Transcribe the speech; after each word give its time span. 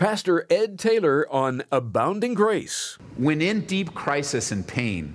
Pastor 0.00 0.46
Ed 0.48 0.78
Taylor 0.78 1.30
on 1.30 1.62
Abounding 1.70 2.32
Grace. 2.32 2.96
When 3.18 3.42
in 3.42 3.66
deep 3.66 3.92
crisis 3.92 4.50
and 4.50 4.66
pain, 4.66 5.14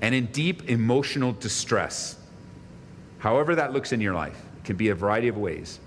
and 0.00 0.14
in 0.14 0.26
deep 0.26 0.68
emotional 0.68 1.32
distress, 1.32 2.18
however 3.20 3.54
that 3.54 3.72
looks 3.72 3.90
in 3.90 4.02
your 4.02 4.12
life, 4.12 4.38
it 4.58 4.64
can 4.64 4.76
be 4.76 4.90
a 4.90 4.94
variety 4.94 5.28
of 5.28 5.38
ways. 5.38 5.80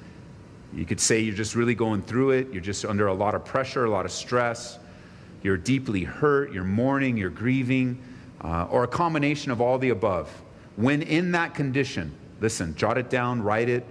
You 0.74 0.86
could 0.86 1.00
say 1.00 1.20
you're 1.20 1.36
just 1.36 1.54
really 1.54 1.76
going 1.76 2.02
through 2.02 2.32
it, 2.32 2.52
you're 2.52 2.64
just 2.64 2.84
under 2.84 3.06
a 3.06 3.14
lot 3.14 3.36
of 3.36 3.46
pressure, 3.46 3.86
a 3.86 3.92
lot 3.92 4.06
of 4.06 4.12
stress, 4.12 4.80
you're 5.44 5.56
deeply 5.56 6.04
hurt, 6.04 6.52
you're 6.52 6.64
mourning, 6.64 7.18
you're 7.18 7.30
grieving, 7.30 8.02
uh, 8.42 8.66
or 8.72 8.86
a 8.86 8.88
combination 8.88 9.52
of 9.52 9.62
all 9.62 9.78
the 9.78 9.90
above. 9.90 10.32
When 10.78 11.04
in 11.04 11.32
that 11.34 11.54
condition, 11.54 12.12
listen, 12.42 12.74
jot 12.74 12.98
it 12.98 13.12
down, 13.12 13.44
write 13.44 13.70
it, 13.70 13.86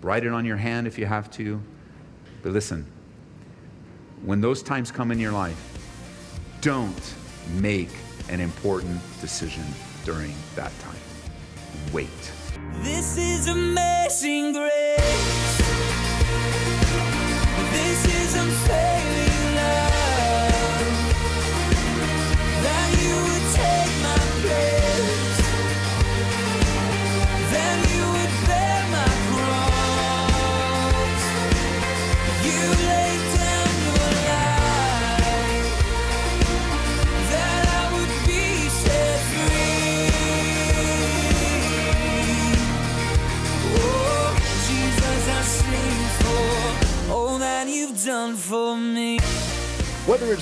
write 0.00 0.24
it 0.24 0.32
on 0.32 0.44
your 0.44 0.58
hand 0.58 0.86
if 0.86 0.96
you 0.96 1.06
have 1.06 1.28
to. 1.32 1.60
But 2.44 2.52
listen, 2.52 2.86
when 4.24 4.40
those 4.40 4.62
times 4.62 4.90
come 4.90 5.10
in 5.12 5.18
your 5.18 5.32
life, 5.32 5.58
don't 6.60 7.14
make 7.60 7.90
an 8.30 8.40
important 8.40 9.00
decision 9.20 9.64
during 10.04 10.32
that 10.56 10.72
time. 10.80 10.96
Wait. 11.92 12.08
This 12.82 13.18
is 13.18 13.48
amazing 13.48 14.52
grace. 14.52 15.43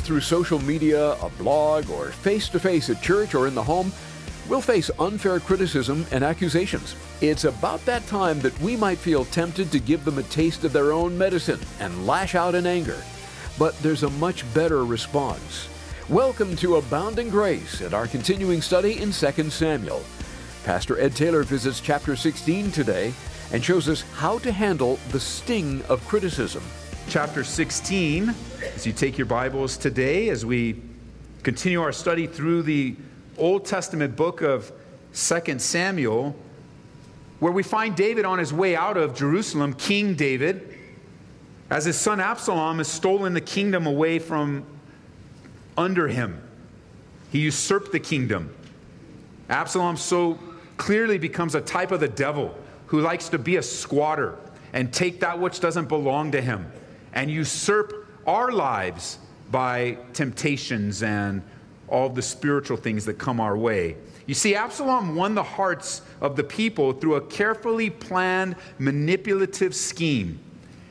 Through 0.02 0.20
social 0.20 0.58
media, 0.58 1.12
a 1.22 1.30
blog, 1.38 1.88
or 1.88 2.10
face 2.10 2.48
to 2.48 2.58
face 2.58 2.90
at 2.90 3.00
church 3.00 3.34
or 3.34 3.46
in 3.46 3.54
the 3.54 3.62
home, 3.62 3.92
we'll 4.48 4.60
face 4.60 4.90
unfair 4.98 5.38
criticism 5.40 6.04
and 6.10 6.24
accusations. 6.24 6.96
It's 7.20 7.44
about 7.44 7.84
that 7.86 8.06
time 8.08 8.40
that 8.40 8.58
we 8.60 8.76
might 8.76 8.98
feel 8.98 9.24
tempted 9.26 9.70
to 9.70 9.78
give 9.78 10.04
them 10.04 10.18
a 10.18 10.24
taste 10.24 10.64
of 10.64 10.72
their 10.72 10.92
own 10.92 11.16
medicine 11.16 11.60
and 11.78 12.06
lash 12.06 12.34
out 12.34 12.54
in 12.54 12.66
anger. 12.66 13.00
But 13.58 13.78
there's 13.78 14.02
a 14.02 14.10
much 14.10 14.52
better 14.52 14.84
response. 14.84 15.68
Welcome 16.08 16.56
to 16.56 16.76
Abounding 16.76 17.30
Grace 17.30 17.80
and 17.80 17.94
our 17.94 18.08
continuing 18.08 18.60
study 18.60 19.00
in 19.00 19.12
2 19.12 19.50
Samuel. 19.50 20.02
Pastor 20.64 20.98
Ed 20.98 21.14
Taylor 21.14 21.44
visits 21.44 21.80
chapter 21.80 22.16
16 22.16 22.72
today 22.72 23.14
and 23.52 23.64
shows 23.64 23.88
us 23.88 24.02
how 24.14 24.38
to 24.38 24.50
handle 24.50 24.98
the 25.10 25.20
sting 25.20 25.82
of 25.88 26.06
criticism. 26.06 26.62
Chapter 27.08 27.44
16 27.44 28.34
as 28.74 28.86
you 28.86 28.92
take 28.92 29.18
your 29.18 29.26
Bibles 29.26 29.76
today, 29.76 30.28
as 30.28 30.46
we 30.46 30.80
continue 31.42 31.80
our 31.82 31.92
study 31.92 32.26
through 32.26 32.62
the 32.62 32.96
Old 33.36 33.64
Testament 33.64 34.16
book 34.16 34.40
of 34.40 34.72
2 35.14 35.58
Samuel, 35.58 36.36
where 37.40 37.52
we 37.52 37.62
find 37.62 37.96
David 37.96 38.24
on 38.24 38.38
his 38.38 38.52
way 38.52 38.76
out 38.76 38.96
of 38.96 39.14
Jerusalem, 39.14 39.74
King 39.74 40.14
David, 40.14 40.78
as 41.70 41.84
his 41.84 41.98
son 41.98 42.20
Absalom 42.20 42.78
has 42.78 42.88
stolen 42.88 43.34
the 43.34 43.40
kingdom 43.40 43.86
away 43.86 44.18
from 44.18 44.64
under 45.76 46.08
him. 46.08 46.40
He 47.30 47.40
usurped 47.40 47.92
the 47.92 48.00
kingdom. 48.00 48.54
Absalom 49.48 49.96
so 49.96 50.38
clearly 50.76 51.18
becomes 51.18 51.54
a 51.54 51.60
type 51.60 51.92
of 51.92 52.00
the 52.00 52.08
devil 52.08 52.54
who 52.86 53.00
likes 53.00 53.28
to 53.30 53.38
be 53.38 53.56
a 53.56 53.62
squatter 53.62 54.36
and 54.72 54.92
take 54.92 55.20
that 55.20 55.38
which 55.38 55.60
doesn't 55.60 55.88
belong 55.88 56.32
to 56.32 56.40
him 56.40 56.70
and 57.12 57.30
usurp 57.30 58.06
our 58.26 58.52
lives 58.52 59.18
by 59.50 59.98
temptations 60.12 61.02
and 61.02 61.42
all 61.88 62.08
the 62.08 62.22
spiritual 62.22 62.76
things 62.76 63.04
that 63.04 63.14
come 63.14 63.40
our 63.40 63.56
way. 63.56 63.96
You 64.26 64.34
see, 64.34 64.54
Absalom 64.54 65.14
won 65.14 65.34
the 65.34 65.42
hearts 65.42 66.00
of 66.20 66.36
the 66.36 66.44
people 66.44 66.92
through 66.92 67.16
a 67.16 67.20
carefully 67.20 67.90
planned, 67.90 68.56
manipulative 68.78 69.74
scheme. 69.74 70.38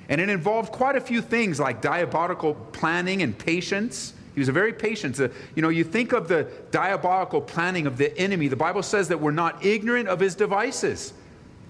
And 0.09 0.19
it 0.19 0.29
involved 0.29 0.71
quite 0.71 0.95
a 0.95 1.01
few 1.01 1.21
things 1.21 1.59
like 1.59 1.81
diabolical 1.81 2.53
planning 2.53 3.21
and 3.21 3.37
patience. 3.37 4.13
He 4.35 4.41
was 4.41 4.49
very 4.49 4.73
patient. 4.73 5.19
Uh, 5.19 5.29
you 5.55 5.61
know, 5.61 5.69
you 5.69 5.83
think 5.83 6.11
of 6.11 6.27
the 6.27 6.47
diabolical 6.71 7.41
planning 7.41 7.87
of 7.87 7.97
the 7.97 8.15
enemy. 8.17 8.47
The 8.47 8.55
Bible 8.55 8.83
says 8.83 9.07
that 9.07 9.19
we're 9.19 9.31
not 9.31 9.65
ignorant 9.65 10.09
of 10.09 10.19
his 10.19 10.35
devices. 10.35 11.13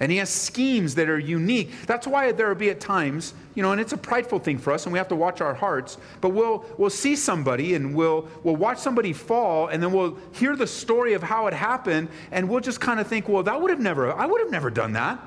And 0.02 0.12
he 0.12 0.18
has 0.18 0.32
schemes 0.32 0.96
that 0.96 1.10
are 1.10 1.20
unique. 1.20 1.70
That's 1.86 2.08
why 2.08 2.32
there 2.32 2.48
will 2.48 2.56
be 2.56 2.72
at 2.72 2.80
times, 2.80 3.36
you 3.54 3.62
know, 3.62 3.72
and 3.72 3.80
it's 3.80 3.94
a 3.94 3.98
prideful 3.98 4.40
thing 4.40 4.58
for 4.58 4.74
us, 4.74 4.86
and 4.86 4.92
we 4.92 4.98
have 4.98 5.10
to 5.10 5.16
watch 5.16 5.42
our 5.42 5.54
hearts. 5.54 6.00
But 6.22 6.30
we'll 6.30 6.66
we'll 6.80 6.90
see 6.90 7.16
somebody 7.16 7.76
and 7.76 7.94
we'll 7.94 8.28
we'll 8.44 8.56
watch 8.56 8.80
somebody 8.80 9.14
fall, 9.14 9.68
and 9.68 9.82
then 9.82 9.94
we'll 9.94 10.18
hear 10.32 10.56
the 10.56 10.66
story 10.66 11.14
of 11.14 11.22
how 11.22 11.46
it 11.46 11.54
happened, 11.54 12.10
and 12.32 12.50
we'll 12.50 12.62
just 12.62 12.82
kind 12.82 13.00
of 13.00 13.06
think, 13.06 13.30
well, 13.30 13.44
that 13.44 13.62
would 13.62 13.70
have 13.70 13.80
never, 13.80 14.12
I 14.12 14.26
would 14.26 14.42
have 14.42 14.50
never 14.50 14.72
done 14.72 14.94
that. 14.94 15.20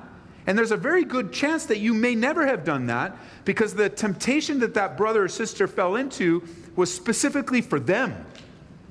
And 0.49 0.59
there's 0.59 0.73
a 0.73 0.77
very 0.77 1.05
good 1.05 1.33
chance 1.33 1.67
that 1.67 1.79
you 1.79 1.95
may 1.95 2.17
never 2.17 2.45
have 2.45 2.65
done 2.65 2.87
that 2.87 3.17
because 3.45 3.75
the 3.75 3.89
temptation 3.89 4.59
that 4.59 4.75
that 4.75 4.97
brother 4.97 5.23
or 5.23 5.29
sister 5.29 5.69
fell 5.69 5.95
into 5.95 6.43
was 6.75 6.93
specifically 6.93 7.63
for 7.63 7.79
them. 7.79 8.13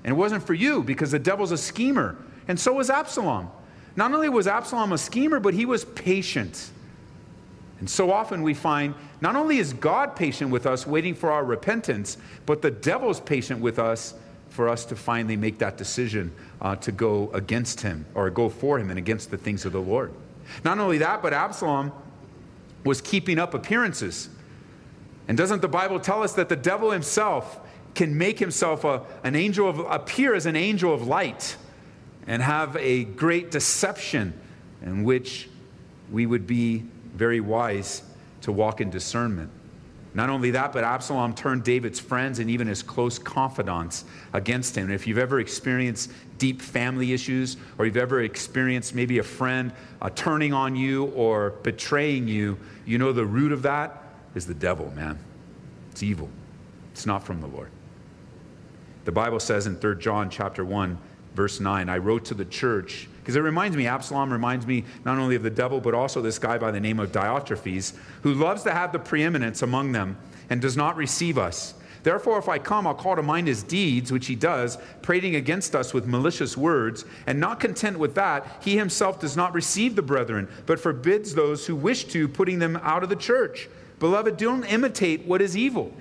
And 0.06 0.14
it 0.14 0.18
wasn't 0.18 0.48
for 0.48 0.54
you 0.54 0.82
because 0.82 1.12
the 1.12 1.20
devil's 1.20 1.52
a 1.52 1.58
schemer. 1.58 2.16
And 2.48 2.58
so 2.58 2.74
was 2.74 2.90
Absalom. 2.90 3.50
Not 3.96 4.14
only 4.14 4.30
was 4.30 4.48
Absalom 4.48 4.92
a 4.92 4.98
schemer, 4.98 5.40
but 5.40 5.54
he 5.54 5.66
was 5.66 5.86
patient. 5.86 6.72
And 7.80 7.90
so 7.90 8.12
often 8.12 8.42
we 8.42 8.54
find 8.54 8.96
not 9.22 9.36
only 9.36 9.58
is 9.58 9.74
God 9.74 10.16
patient 10.16 10.52
with 10.52 10.66
us, 10.66 10.88
waiting 10.88 11.14
for 11.14 11.32
our 11.32 11.44
repentance, 11.44 12.18
but 12.46 12.62
the 12.62 12.72
devil's 12.72 13.20
patient 13.20 13.60
with 13.60 13.78
us 13.78 14.14
for 14.50 14.70
us 14.70 14.86
to 14.86 14.96
finally 14.96 15.36
make 15.36 15.58
that 15.60 15.78
decision 15.78 16.32
uh, 16.62 16.76
to 16.78 16.92
go 16.92 17.30
against 17.34 17.82
him 17.82 18.06
or 18.14 18.30
go 18.30 18.50
for 18.50 18.80
him 18.80 18.90
and 18.90 19.00
against 19.00 19.32
the 19.32 19.38
things 19.38 19.66
of 19.66 19.74
the 19.74 19.82
Lord. 19.82 20.14
Not 20.64 20.80
only 20.80 21.00
that, 21.00 21.22
but 21.22 21.34
Absalom 21.34 21.92
was 22.84 23.02
keeping 23.02 23.40
up 23.40 23.54
appearances. 23.54 24.30
And 25.28 25.38
doesn't 25.38 25.62
the 25.62 25.68
Bible 25.68 26.00
tell 26.00 26.22
us 26.22 26.34
that 26.34 26.50
the 26.50 26.56
devil 26.56 26.92
himself 26.92 27.60
can 27.96 28.18
make 28.18 28.40
himself 28.40 28.84
a, 28.84 29.02
an 29.24 29.36
angel 29.36 29.70
of, 29.70 29.80
appear 29.80 30.36
as 30.36 30.46
an 30.46 30.56
angel 30.56 30.94
of 30.94 31.08
light 31.08 31.56
and 32.28 32.42
have 32.42 32.76
a 32.78 33.04
great 33.04 33.52
deception 33.52 34.34
in 34.82 35.04
which 35.04 35.50
we 36.12 36.26
would 36.26 36.48
be 36.48 36.86
very 37.16 37.40
wise 37.40 38.04
to 38.42 38.52
walk 38.52 38.82
in 38.82 38.90
discernment. 38.90 39.50
Not 40.16 40.30
only 40.30 40.52
that, 40.52 40.74
but 40.74 40.84
Absalom 40.84 41.34
turned 41.34 41.64
David's 41.64 42.00
friends 42.00 42.38
and 42.38 42.50
even 42.50 42.68
his 42.68 42.84
close 42.84 43.18
confidants 43.18 44.06
against 44.34 44.78
him. 44.78 44.86
And 44.86 44.94
if 44.94 45.08
you've 45.08 45.18
ever 45.18 45.40
experienced 45.40 46.12
deep 46.38 46.62
family 46.62 47.14
issues, 47.14 47.58
or 47.78 47.86
you've 47.86 47.98
ever 47.98 48.22
experienced 48.22 48.94
maybe 48.94 49.18
a 49.18 49.24
friend 49.24 49.74
uh, 50.02 50.12
turning 50.14 50.54
on 50.54 50.76
you 50.76 51.06
or 51.16 51.52
betraying 51.64 52.28
you, 52.28 52.60
you 52.86 53.00
know 53.00 53.12
the 53.12 53.26
root 53.26 53.52
of 53.52 53.64
that 53.64 54.04
is 54.36 54.46
the 54.46 54.54
devil, 54.54 54.92
man. 54.96 55.18
It's 55.92 56.04
evil. 56.04 56.30
It's 56.92 57.08
not 57.08 57.24
from 57.24 57.42
the 57.42 57.48
Lord. 57.48 57.72
The 59.06 59.12
Bible 59.12 59.40
says 59.40 59.66
in 59.66 59.78
3 59.78 59.98
John 59.98 60.30
chapter 60.30 60.64
1, 60.64 60.98
verse 61.36 61.60
9, 61.60 61.90
I 61.90 61.98
wrote 61.98 62.26
to 62.26 62.34
the 62.34 62.46
church, 62.46 63.08
because 63.22 63.36
it 63.36 63.42
reminds 63.42 63.78
me, 63.78 63.88
Absalom 63.88 64.32
reminds 64.32 64.68
me 64.68 64.84
not 65.06 65.18
only 65.18 65.36
of 65.36 65.44
the 65.44 65.50
devil, 65.50 65.80
but 65.80 65.94
also 65.94 66.22
this 66.22 66.40
guy 66.40 66.58
by 66.58 66.72
the 66.72 66.80
name 66.80 67.00
of 67.00 67.12
Diotrephes, 67.12 67.94
who 68.22 68.34
loves 68.34 68.64
to 68.64 68.72
have 68.72 68.92
the 68.92 69.00
preeminence 69.00 69.62
among 69.62 69.92
them 69.92 70.18
and 70.50 70.62
does 70.62 70.76
not 70.76 70.98
receive 70.98 71.38
us. 71.38 71.74
Therefore, 72.04 72.38
if 72.38 72.50
I 72.50 72.60
come, 72.60 72.86
I'll 72.86 72.94
call 72.94 73.16
to 73.16 73.24
mind 73.24 73.48
his 73.48 73.64
deeds, 73.64 74.12
which 74.12 74.28
he 74.28 74.36
does, 74.36 74.78
prating 75.02 75.36
against 75.36 75.74
us 75.74 75.94
with 75.94 76.06
malicious 76.06 76.58
words. 76.58 77.06
And 77.26 77.40
not 77.40 77.62
content 77.62 77.98
with 77.98 78.14
that, 78.16 78.46
he 78.62 78.78
himself 78.78 79.22
does 79.22 79.38
not 79.38 79.54
receive 79.54 79.96
the 79.96 80.02
brethren, 80.02 80.50
but 80.66 80.82
forbids 80.82 81.34
those 81.34 81.66
who 81.66 81.78
wish 81.78 82.04
to, 82.06 82.28
putting 82.28 82.60
them 82.60 82.76
out 82.84 83.04
of 83.04 83.10
the 83.10 83.16
church. 83.16 83.70
Beloved, 84.00 84.36
don't 84.36 84.66
imitate 84.66 85.26
what 85.26 85.42
is 85.42 85.56
evil. 85.56 85.94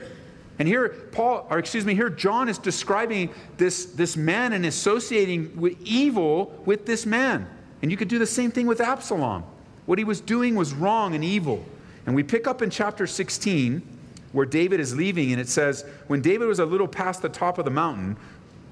And 0.63 0.69
here, 0.69 0.91
Paul, 1.11 1.45
or 1.51 1.59
excuse 1.59 1.85
me, 1.85 1.93
here 1.93 2.09
John 2.09 2.49
is 2.49 2.57
describing 2.57 3.31
this, 3.57 3.85
this 3.85 4.17
man 4.17 4.53
and 4.53 4.65
associating 4.65 5.61
with 5.61 5.77
evil 5.83 6.57
with 6.65 6.87
this 6.87 7.05
man. 7.05 7.49
And 7.83 7.91
you 7.91 7.97
could 7.97 8.07
do 8.07 8.21
the 8.21 8.29
same 8.29 8.53
thing 8.53 8.69
with 8.69 8.81
Absalom. 8.81 9.43
What 9.87 9.99
he 9.99 10.05
was 10.05 10.21
doing 10.21 10.55
was 10.55 10.73
wrong 10.73 11.17
and 11.17 11.25
evil. 11.25 11.65
And 12.07 12.15
we 12.15 12.23
pick 12.23 12.47
up 12.47 12.63
in 12.63 12.71
chapter 12.71 13.09
16 13.09 13.83
where 14.31 14.47
David 14.47 14.79
is 14.79 14.95
leaving, 14.95 15.33
and 15.33 15.41
it 15.41 15.49
says, 15.49 15.85
When 16.07 16.21
David 16.21 16.47
was 16.47 16.61
a 16.61 16.65
little 16.65 16.87
past 16.87 17.23
the 17.23 17.29
top 17.29 17.59
of 17.59 17.65
the 17.65 17.73
mountain, 17.73 18.17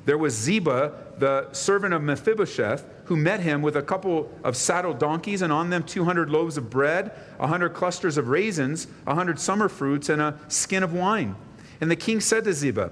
there 0.05 0.17
was 0.17 0.33
Ziba, 0.33 0.93
the 1.19 1.53
servant 1.53 1.93
of 1.93 2.03
Mephibosheth, 2.03 2.85
who 3.07 3.17
met 3.17 3.41
him 3.41 3.63
with 3.63 3.75
a 3.75 3.83
couple 3.83 4.31
of 4.45 4.57
saddled 4.57 5.01
donkeys, 5.01 5.43
and 5.43 5.53
on 5.53 5.71
them 5.71 5.83
200 5.83 6.31
loaves 6.31 6.57
of 6.57 6.71
bread, 6.71 7.11
100 7.39 7.71
clusters 7.71 8.17
of 8.17 8.29
raisins, 8.29 8.87
100 9.07 9.41
summer 9.41 9.69
fruits, 9.69 10.09
and 10.09 10.23
a 10.23 10.39
skin 10.47 10.85
of 10.85 10.93
wine. 10.93 11.35
And 11.81 11.91
the 11.91 11.97
king 11.97 12.21
said 12.21 12.45
to 12.45 12.53
Ziba, 12.53 12.91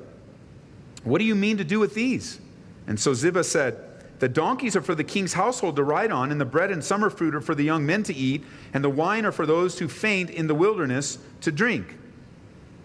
What 1.04 1.18
do 1.18 1.24
you 1.24 1.34
mean 1.34 1.58
to 1.58 1.64
do 1.64 1.78
with 1.78 1.94
these? 1.94 2.40
And 2.86 2.98
so 2.98 3.12
Ziba 3.14 3.44
said, 3.44 3.76
The 4.18 4.28
donkeys 4.28 4.76
are 4.76 4.82
for 4.82 4.94
the 4.94 5.04
king's 5.04 5.34
household 5.34 5.76
to 5.76 5.84
ride 5.84 6.10
on, 6.10 6.32
and 6.32 6.40
the 6.40 6.46
bread 6.46 6.70
and 6.70 6.82
summer 6.82 7.10
fruit 7.10 7.34
are 7.34 7.40
for 7.40 7.54
the 7.54 7.64
young 7.64 7.84
men 7.84 8.02
to 8.04 8.14
eat, 8.14 8.44
and 8.72 8.82
the 8.82 8.90
wine 8.90 9.26
are 9.26 9.32
for 9.32 9.46
those 9.46 9.78
who 9.78 9.88
faint 9.88 10.30
in 10.30 10.46
the 10.46 10.54
wilderness 10.54 11.18
to 11.42 11.52
drink. 11.52 11.96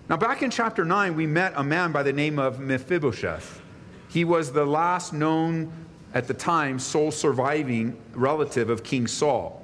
Now, 0.10 0.18
back 0.18 0.42
in 0.42 0.52
chapter 0.52 0.84
9, 0.84 1.16
we 1.16 1.26
met 1.26 1.54
a 1.56 1.64
man 1.64 1.94
by 1.94 2.04
the 2.04 2.12
name 2.12 2.38
of 2.38 2.60
Mephibosheth. 2.60 3.62
He 4.10 4.26
was 4.26 4.52
the 4.52 4.66
last 4.66 5.14
known 5.14 5.72
at 6.14 6.28
the 6.28 6.34
time 6.34 6.78
sole 6.78 7.12
surviving 7.12 7.98
relative 8.14 8.70
of 8.70 8.84
King 8.84 9.08
Saul. 9.08 9.64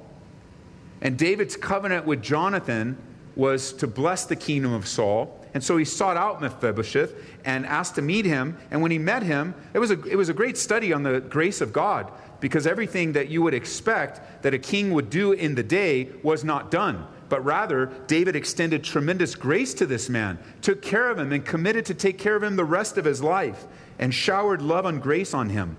And 1.02 1.16
David's 1.16 1.56
covenant 1.56 2.06
with 2.06 2.22
Jonathan 2.22 2.96
was 3.36 3.72
to 3.74 3.86
bless 3.86 4.24
the 4.24 4.36
kingdom 4.36 4.72
of 4.72 4.88
Saul. 4.88 5.39
And 5.54 5.62
so 5.62 5.76
he 5.76 5.84
sought 5.84 6.16
out 6.16 6.40
Mephibosheth 6.40 7.14
and 7.44 7.66
asked 7.66 7.96
to 7.96 8.02
meet 8.02 8.24
him. 8.24 8.56
And 8.70 8.82
when 8.82 8.90
he 8.90 8.98
met 8.98 9.22
him, 9.22 9.54
it 9.74 9.78
was 9.78 9.90
a, 9.90 10.00
it 10.04 10.16
was 10.16 10.28
a 10.28 10.34
great 10.34 10.56
study 10.56 10.92
on 10.92 11.02
the 11.02 11.20
grace 11.20 11.60
of 11.60 11.72
God 11.72 12.10
because 12.40 12.66
everything 12.66 13.12
that 13.12 13.28
you 13.28 13.42
would 13.42 13.54
expect 13.54 14.42
that 14.42 14.54
a 14.54 14.58
king 14.58 14.92
would 14.92 15.10
do 15.10 15.32
in 15.32 15.54
the 15.54 15.62
day 15.62 16.10
was 16.22 16.44
not 16.44 16.70
done. 16.70 17.06
But 17.28 17.44
rather, 17.44 17.86
David 18.06 18.34
extended 18.34 18.82
tremendous 18.82 19.34
grace 19.34 19.72
to 19.74 19.86
this 19.86 20.08
man, 20.08 20.38
took 20.62 20.82
care 20.82 21.08
of 21.10 21.18
him, 21.18 21.32
and 21.32 21.44
committed 21.44 21.86
to 21.86 21.94
take 21.94 22.18
care 22.18 22.34
of 22.34 22.42
him 22.42 22.56
the 22.56 22.64
rest 22.64 22.98
of 22.98 23.04
his 23.04 23.22
life, 23.22 23.66
and 23.98 24.12
showered 24.12 24.60
love 24.60 24.84
and 24.84 25.00
grace 25.00 25.32
on 25.32 25.50
him. 25.50 25.76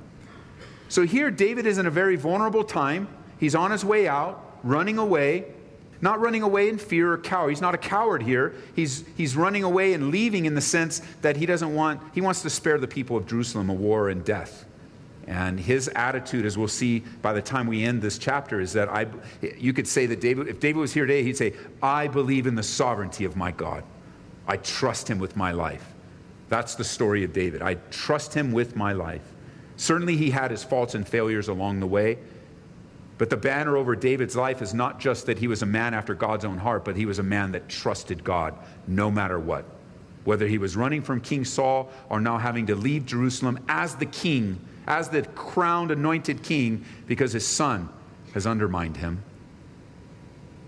So 0.87 1.05
here, 1.05 1.29
David 1.29 1.65
is 1.65 1.77
in 1.77 1.85
a 1.85 1.91
very 1.91 2.15
vulnerable 2.15 2.63
time. 2.63 3.09
He's 3.37 3.55
on 3.55 3.71
his 3.71 3.83
way 3.83 4.07
out, 4.07 4.59
running 4.63 4.97
away, 4.97 5.45
not 6.01 6.19
running 6.19 6.41
away 6.41 6.69
in 6.69 6.77
fear 6.77 7.13
or 7.13 7.17
cower. 7.17 7.49
He's 7.49 7.61
not 7.61 7.75
a 7.75 7.77
coward 7.77 8.23
here. 8.23 8.55
He's, 8.75 9.03
he's 9.15 9.35
running 9.35 9.63
away 9.63 9.93
and 9.93 10.09
leaving 10.09 10.45
in 10.45 10.55
the 10.55 10.61
sense 10.61 11.01
that 11.21 11.37
he 11.37 11.45
doesn't 11.45 11.73
want, 11.73 12.01
he 12.13 12.21
wants 12.21 12.41
to 12.41 12.49
spare 12.49 12.77
the 12.77 12.87
people 12.87 13.15
of 13.15 13.27
Jerusalem 13.27 13.69
a 13.69 13.73
war 13.73 14.09
and 14.09 14.25
death. 14.25 14.65
And 15.27 15.59
his 15.59 15.87
attitude, 15.89 16.45
as 16.45 16.57
we'll 16.57 16.67
see 16.67 17.03
by 17.21 17.33
the 17.33 17.41
time 17.41 17.67
we 17.67 17.83
end 17.83 18.01
this 18.01 18.17
chapter, 18.17 18.59
is 18.59 18.73
that 18.73 18.89
I, 18.89 19.05
you 19.57 19.71
could 19.71 19.87
say 19.87 20.07
that 20.07 20.19
David, 20.19 20.47
if 20.47 20.59
David 20.59 20.79
was 20.79 20.93
here 20.93 21.05
today, 21.05 21.23
he'd 21.23 21.37
say, 21.37 21.53
I 21.81 22.07
believe 22.07 22.47
in 22.47 22.55
the 22.55 22.63
sovereignty 22.63 23.23
of 23.23 23.35
my 23.35 23.51
God. 23.51 23.83
I 24.47 24.57
trust 24.57 25.07
him 25.07 25.19
with 25.19 25.37
my 25.37 25.51
life. 25.51 25.85
That's 26.49 26.75
the 26.75 26.83
story 26.83 27.23
of 27.23 27.31
David. 27.31 27.61
I 27.61 27.75
trust 27.91 28.33
him 28.33 28.51
with 28.51 28.75
my 28.75 28.91
life. 28.93 29.21
Certainly, 29.77 30.17
he 30.17 30.31
had 30.31 30.51
his 30.51 30.63
faults 30.63 30.95
and 30.95 31.07
failures 31.07 31.47
along 31.47 31.79
the 31.79 31.87
way. 31.87 32.17
But 33.21 33.29
the 33.29 33.37
banner 33.37 33.77
over 33.77 33.95
David's 33.95 34.35
life 34.35 34.63
is 34.63 34.73
not 34.73 34.99
just 34.99 35.27
that 35.27 35.37
he 35.37 35.47
was 35.47 35.61
a 35.61 35.65
man 35.67 35.93
after 35.93 36.15
God's 36.15 36.43
own 36.43 36.57
heart, 36.57 36.83
but 36.83 36.95
he 36.95 37.05
was 37.05 37.19
a 37.19 37.23
man 37.23 37.51
that 37.51 37.69
trusted 37.69 38.23
God 38.23 38.55
no 38.87 39.11
matter 39.11 39.39
what. 39.39 39.63
Whether 40.23 40.47
he 40.47 40.57
was 40.57 40.75
running 40.75 41.03
from 41.03 41.21
King 41.21 41.45
Saul 41.45 41.91
or 42.09 42.19
now 42.19 42.39
having 42.39 42.65
to 42.65 42.73
leave 42.73 43.05
Jerusalem 43.05 43.63
as 43.69 43.93
the 43.93 44.07
king, 44.07 44.59
as 44.87 45.09
the 45.09 45.21
crowned 45.21 45.91
anointed 45.91 46.41
king, 46.41 46.83
because 47.05 47.31
his 47.31 47.45
son 47.45 47.89
has 48.33 48.47
undermined 48.47 48.97
him. 48.97 49.23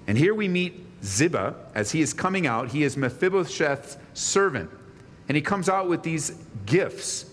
And 0.06 0.16
here 0.16 0.36
we 0.36 0.48
meet 0.48 0.86
Ziba 1.04 1.56
as 1.74 1.90
he 1.90 2.04
is 2.04 2.14
coming 2.14 2.46
out. 2.46 2.70
He 2.70 2.84
is 2.84 2.96
Mephibosheth's 2.96 3.98
servant. 4.14 4.70
And 5.28 5.36
he 5.36 5.42
comes 5.42 5.70
out 5.70 5.90
with 5.90 6.04
these 6.04 6.38
gifts. 6.68 7.26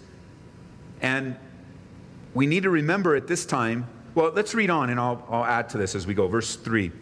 And 1.02 1.36
we 2.32 2.46
need 2.46 2.62
to 2.62 2.70
remember 2.70 3.14
at 3.16 3.26
this 3.26 3.44
time 3.44 3.86
well, 4.20 4.32
let's 4.32 4.54
read 4.54 4.68
on 4.68 4.90
and 4.90 5.00
I'll, 5.00 5.26
I'll 5.30 5.46
add 5.46 5.70
to 5.70 5.78
this 5.78 5.94
as 5.94 6.06
we 6.06 6.12
go. 6.12 6.28
Verse 6.28 6.56
3. 6.56 6.92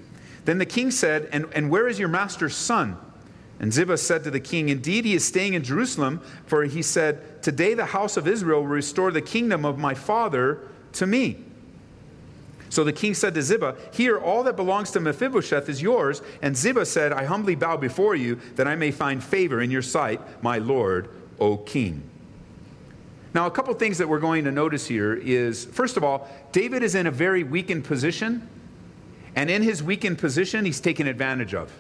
Then 0.44 0.58
the 0.58 0.66
king 0.66 0.92
said, 0.92 1.28
and, 1.32 1.46
and 1.52 1.68
where 1.68 1.88
is 1.88 1.98
your 1.98 2.08
master's 2.08 2.54
son? 2.54 2.96
And 3.58 3.72
Ziba 3.72 3.98
said 3.98 4.22
to 4.22 4.30
the 4.30 4.38
king, 4.38 4.68
Indeed, 4.68 5.04
he 5.04 5.14
is 5.14 5.26
staying 5.26 5.54
in 5.54 5.64
Jerusalem, 5.64 6.20
for 6.46 6.62
he 6.62 6.80
said, 6.80 7.42
Today 7.42 7.74
the 7.74 7.86
house 7.86 8.16
of 8.16 8.28
Israel 8.28 8.60
will 8.60 8.68
restore 8.68 9.10
the 9.10 9.20
kingdom 9.20 9.64
of 9.64 9.78
my 9.78 9.94
father 9.94 10.60
to 10.92 11.08
me. 11.08 11.44
So 12.70 12.84
the 12.84 12.92
king 12.92 13.14
said 13.14 13.34
to 13.34 13.42
Ziba, 13.42 13.76
Here, 13.92 14.16
all 14.16 14.44
that 14.44 14.54
belongs 14.54 14.92
to 14.92 15.00
Mephibosheth 15.00 15.68
is 15.68 15.82
yours. 15.82 16.22
And 16.40 16.56
Ziba 16.56 16.86
said, 16.86 17.12
I 17.12 17.24
humbly 17.24 17.56
bow 17.56 17.78
before 17.78 18.14
you 18.14 18.36
that 18.54 18.68
I 18.68 18.76
may 18.76 18.92
find 18.92 19.24
favor 19.24 19.60
in 19.60 19.72
your 19.72 19.82
sight, 19.82 20.20
my 20.40 20.58
lord, 20.58 21.08
O 21.40 21.56
king. 21.56 22.08
Now, 23.34 23.46
a 23.46 23.50
couple 23.50 23.75
things 23.75 23.98
that 23.98 24.08
we're 24.08 24.20
going 24.20 24.44
to 24.44 24.52
notice 24.52 24.86
here 24.86 25.14
is 25.14 25.66
first 25.66 25.96
of 25.96 26.04
all, 26.04 26.28
David 26.52 26.82
is 26.82 26.94
in 26.94 27.06
a 27.06 27.10
very 27.10 27.44
weakened 27.44 27.84
position, 27.84 28.48
and 29.36 29.50
in 29.50 29.62
his 29.62 29.82
weakened 29.82 30.19
position, 30.19 30.64
he's 30.64 30.80
taken 30.80 31.06
advantage 31.06 31.54
of. 31.54 31.72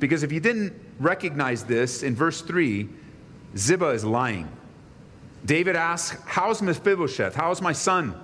Because 0.00 0.22
if 0.22 0.32
you 0.32 0.40
didn't 0.40 0.74
recognize 0.98 1.64
this, 1.64 2.02
in 2.02 2.14
verse 2.14 2.40
3, 2.42 2.88
Ziba 3.56 3.88
is 3.90 4.04
lying. 4.04 4.48
David 5.44 5.76
asks, 5.76 6.20
How's 6.26 6.60
Mephibosheth? 6.62 7.34
How's 7.34 7.62
my 7.62 7.72
son? 7.72 8.14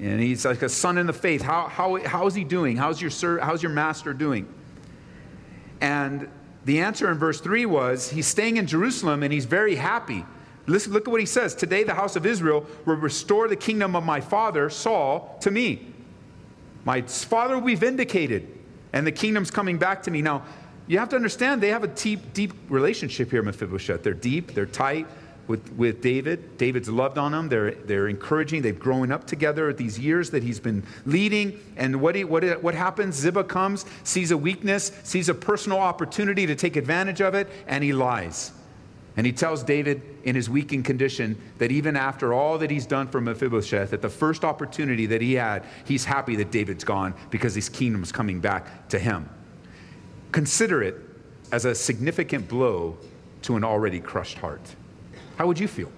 And 0.00 0.20
he's 0.20 0.44
like 0.44 0.62
a 0.62 0.68
son 0.68 0.98
in 0.98 1.06
the 1.06 1.12
faith. 1.12 1.42
How, 1.42 1.68
how, 1.68 1.96
how 2.04 2.26
is 2.26 2.34
he 2.34 2.44
doing? 2.44 2.76
How's 2.76 3.00
your, 3.00 3.10
sir, 3.10 3.38
how's 3.38 3.62
your 3.62 3.72
master 3.72 4.12
doing? 4.12 4.52
And 5.80 6.28
the 6.64 6.80
answer 6.80 7.10
in 7.10 7.18
verse 7.18 7.40
3 7.40 7.66
was, 7.66 8.10
He's 8.10 8.26
staying 8.26 8.56
in 8.56 8.66
Jerusalem 8.66 9.22
and 9.22 9.32
he's 9.32 9.44
very 9.44 9.76
happy. 9.76 10.24
Listen, 10.66 10.92
look 10.92 11.08
at 11.08 11.10
what 11.10 11.20
he 11.20 11.26
says. 11.26 11.54
Today, 11.54 11.84
the 11.84 11.94
house 11.94 12.16
of 12.16 12.26
Israel 12.26 12.66
will 12.84 12.96
restore 12.96 13.48
the 13.48 13.56
kingdom 13.56 13.96
of 13.96 14.04
my 14.04 14.20
father, 14.20 14.70
Saul, 14.70 15.36
to 15.40 15.50
me. 15.50 15.86
My 16.84 17.02
father 17.02 17.54
will 17.54 17.66
be 17.66 17.74
vindicated, 17.74 18.46
and 18.92 19.06
the 19.06 19.12
kingdom's 19.12 19.50
coming 19.50 19.78
back 19.78 20.02
to 20.04 20.10
me. 20.10 20.22
Now, 20.22 20.44
you 20.86 20.98
have 20.98 21.08
to 21.10 21.16
understand, 21.16 21.62
they 21.62 21.68
have 21.68 21.84
a 21.84 21.88
deep, 21.88 22.32
deep 22.32 22.52
relationship 22.68 23.30
here, 23.30 23.42
Mephibosheth. 23.42 24.02
They're 24.02 24.14
deep, 24.14 24.54
they're 24.54 24.66
tight 24.66 25.06
with, 25.46 25.72
with 25.72 26.00
David. 26.00 26.56
David's 26.58 26.88
loved 26.88 27.18
on 27.18 27.32
them. 27.32 27.48
They're, 27.48 27.72
they're 27.72 28.08
encouraging. 28.08 28.62
They've 28.62 28.78
grown 28.78 29.10
up 29.10 29.26
together 29.26 29.72
these 29.72 29.98
years 29.98 30.30
that 30.30 30.42
he's 30.42 30.60
been 30.60 30.84
leading. 31.06 31.58
And 31.76 32.00
what, 32.00 32.14
he, 32.14 32.24
what, 32.24 32.62
what 32.62 32.74
happens? 32.74 33.16
Ziba 33.16 33.44
comes, 33.44 33.84
sees 34.04 34.30
a 34.30 34.36
weakness, 34.36 34.92
sees 35.02 35.28
a 35.28 35.34
personal 35.34 35.78
opportunity 35.78 36.46
to 36.46 36.54
take 36.54 36.76
advantage 36.76 37.20
of 37.20 37.34
it, 37.34 37.48
and 37.66 37.82
he 37.82 37.92
lies. 37.92 38.52
And 39.20 39.26
he 39.26 39.34
tells 39.34 39.62
David 39.62 40.00
in 40.24 40.34
his 40.34 40.48
weakened 40.48 40.86
condition 40.86 41.36
that 41.58 41.70
even 41.70 41.94
after 41.94 42.32
all 42.32 42.56
that 42.56 42.70
he's 42.70 42.86
done 42.86 43.06
for 43.06 43.20
Mephibosheth, 43.20 43.92
at 43.92 44.00
the 44.00 44.08
first 44.08 44.46
opportunity 44.46 45.04
that 45.04 45.20
he 45.20 45.34
had, 45.34 45.66
he's 45.84 46.06
happy 46.06 46.36
that 46.36 46.50
David's 46.50 46.84
gone 46.84 47.12
because 47.28 47.54
his 47.54 47.68
kingdom's 47.68 48.12
coming 48.12 48.40
back 48.40 48.88
to 48.88 48.98
him. 48.98 49.28
Consider 50.32 50.82
it 50.82 50.96
as 51.52 51.66
a 51.66 51.74
significant 51.74 52.48
blow 52.48 52.96
to 53.42 53.56
an 53.56 53.62
already 53.62 54.00
crushed 54.00 54.38
heart. 54.38 54.74
How 55.36 55.46
would 55.46 55.58
you 55.58 55.68
feel? 55.68 55.92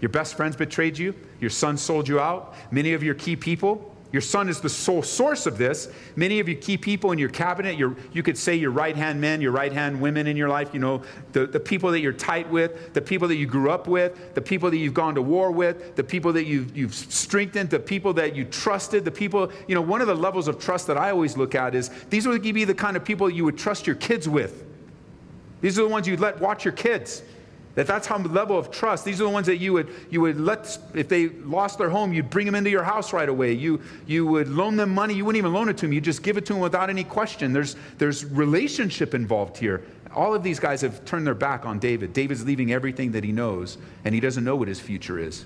Your 0.00 0.08
best 0.08 0.34
friends 0.34 0.56
betrayed 0.56 0.96
you, 0.96 1.14
your 1.40 1.50
son 1.50 1.76
sold 1.76 2.08
you 2.08 2.18
out, 2.18 2.54
many 2.70 2.94
of 2.94 3.02
your 3.02 3.14
key 3.14 3.36
people 3.36 3.93
your 4.14 4.20
son 4.20 4.48
is 4.48 4.60
the 4.60 4.68
sole 4.68 5.02
source 5.02 5.44
of 5.44 5.58
this. 5.58 5.88
Many 6.14 6.38
of 6.38 6.48
you 6.48 6.54
key 6.54 6.76
people 6.76 7.10
in 7.10 7.18
your 7.18 7.30
cabinet, 7.30 7.76
your, 7.76 7.96
you 8.12 8.22
could 8.22 8.38
say 8.38 8.54
your 8.54 8.70
right 8.70 8.94
hand 8.94 9.20
men, 9.20 9.40
your 9.40 9.50
right 9.50 9.72
hand 9.72 10.00
women 10.00 10.28
in 10.28 10.36
your 10.36 10.48
life, 10.48 10.72
you 10.72 10.78
know, 10.78 11.02
the, 11.32 11.48
the 11.48 11.58
people 11.58 11.90
that 11.90 11.98
you're 11.98 12.12
tight 12.12 12.48
with, 12.48 12.92
the 12.94 13.02
people 13.02 13.26
that 13.26 13.34
you 13.34 13.46
grew 13.46 13.72
up 13.72 13.88
with, 13.88 14.36
the 14.36 14.40
people 14.40 14.70
that 14.70 14.76
you've 14.76 14.94
gone 14.94 15.16
to 15.16 15.22
war 15.22 15.50
with, 15.50 15.96
the 15.96 16.04
people 16.04 16.32
that 16.34 16.44
you've, 16.44 16.76
you've 16.76 16.94
strengthened, 16.94 17.70
the 17.70 17.80
people 17.80 18.12
that 18.12 18.36
you 18.36 18.44
trusted, 18.44 19.04
the 19.04 19.10
people, 19.10 19.50
you 19.66 19.74
know, 19.74 19.82
one 19.82 20.00
of 20.00 20.06
the 20.06 20.14
levels 20.14 20.46
of 20.46 20.60
trust 20.60 20.86
that 20.86 20.96
I 20.96 21.10
always 21.10 21.36
look 21.36 21.56
at 21.56 21.74
is 21.74 21.88
these 22.10 22.24
would 22.28 22.40
be 22.40 22.64
the 22.64 22.72
kind 22.72 22.96
of 22.96 23.04
people 23.04 23.28
you 23.28 23.44
would 23.44 23.58
trust 23.58 23.84
your 23.84 23.96
kids 23.96 24.28
with. 24.28 24.64
These 25.60 25.76
are 25.76 25.82
the 25.82 25.88
ones 25.88 26.06
you'd 26.06 26.20
let 26.20 26.38
watch 26.38 26.64
your 26.64 26.74
kids. 26.74 27.24
That 27.74 27.88
that's 27.88 28.06
how 28.06 28.18
level 28.18 28.56
of 28.56 28.70
trust. 28.70 29.04
These 29.04 29.20
are 29.20 29.24
the 29.24 29.30
ones 29.30 29.46
that 29.46 29.56
you 29.56 29.72
would 29.72 29.92
you 30.08 30.20
would 30.20 30.38
let 30.38 30.78
if 30.94 31.08
they 31.08 31.28
lost 31.28 31.78
their 31.78 31.90
home, 31.90 32.12
you'd 32.12 32.30
bring 32.30 32.46
them 32.46 32.54
into 32.54 32.70
your 32.70 32.84
house 32.84 33.12
right 33.12 33.28
away. 33.28 33.52
You 33.52 33.80
you 34.06 34.26
would 34.26 34.48
loan 34.48 34.76
them 34.76 34.94
money. 34.94 35.14
You 35.14 35.24
wouldn't 35.24 35.38
even 35.38 35.52
loan 35.52 35.68
it 35.68 35.76
to 35.78 35.86
them. 35.86 35.92
You 35.92 36.00
just 36.00 36.22
give 36.22 36.36
it 36.36 36.46
to 36.46 36.52
them 36.52 36.62
without 36.62 36.88
any 36.88 37.02
question. 37.02 37.52
There's 37.52 37.74
there's 37.98 38.24
relationship 38.24 39.12
involved 39.14 39.56
here. 39.56 39.84
All 40.14 40.34
of 40.34 40.44
these 40.44 40.60
guys 40.60 40.82
have 40.82 41.04
turned 41.04 41.26
their 41.26 41.34
back 41.34 41.66
on 41.66 41.80
David. 41.80 42.12
David's 42.12 42.44
leaving 42.44 42.72
everything 42.72 43.10
that 43.12 43.24
he 43.24 43.32
knows, 43.32 43.78
and 44.04 44.14
he 44.14 44.20
doesn't 44.20 44.44
know 44.44 44.54
what 44.54 44.68
his 44.68 44.78
future 44.78 45.18
is. 45.18 45.44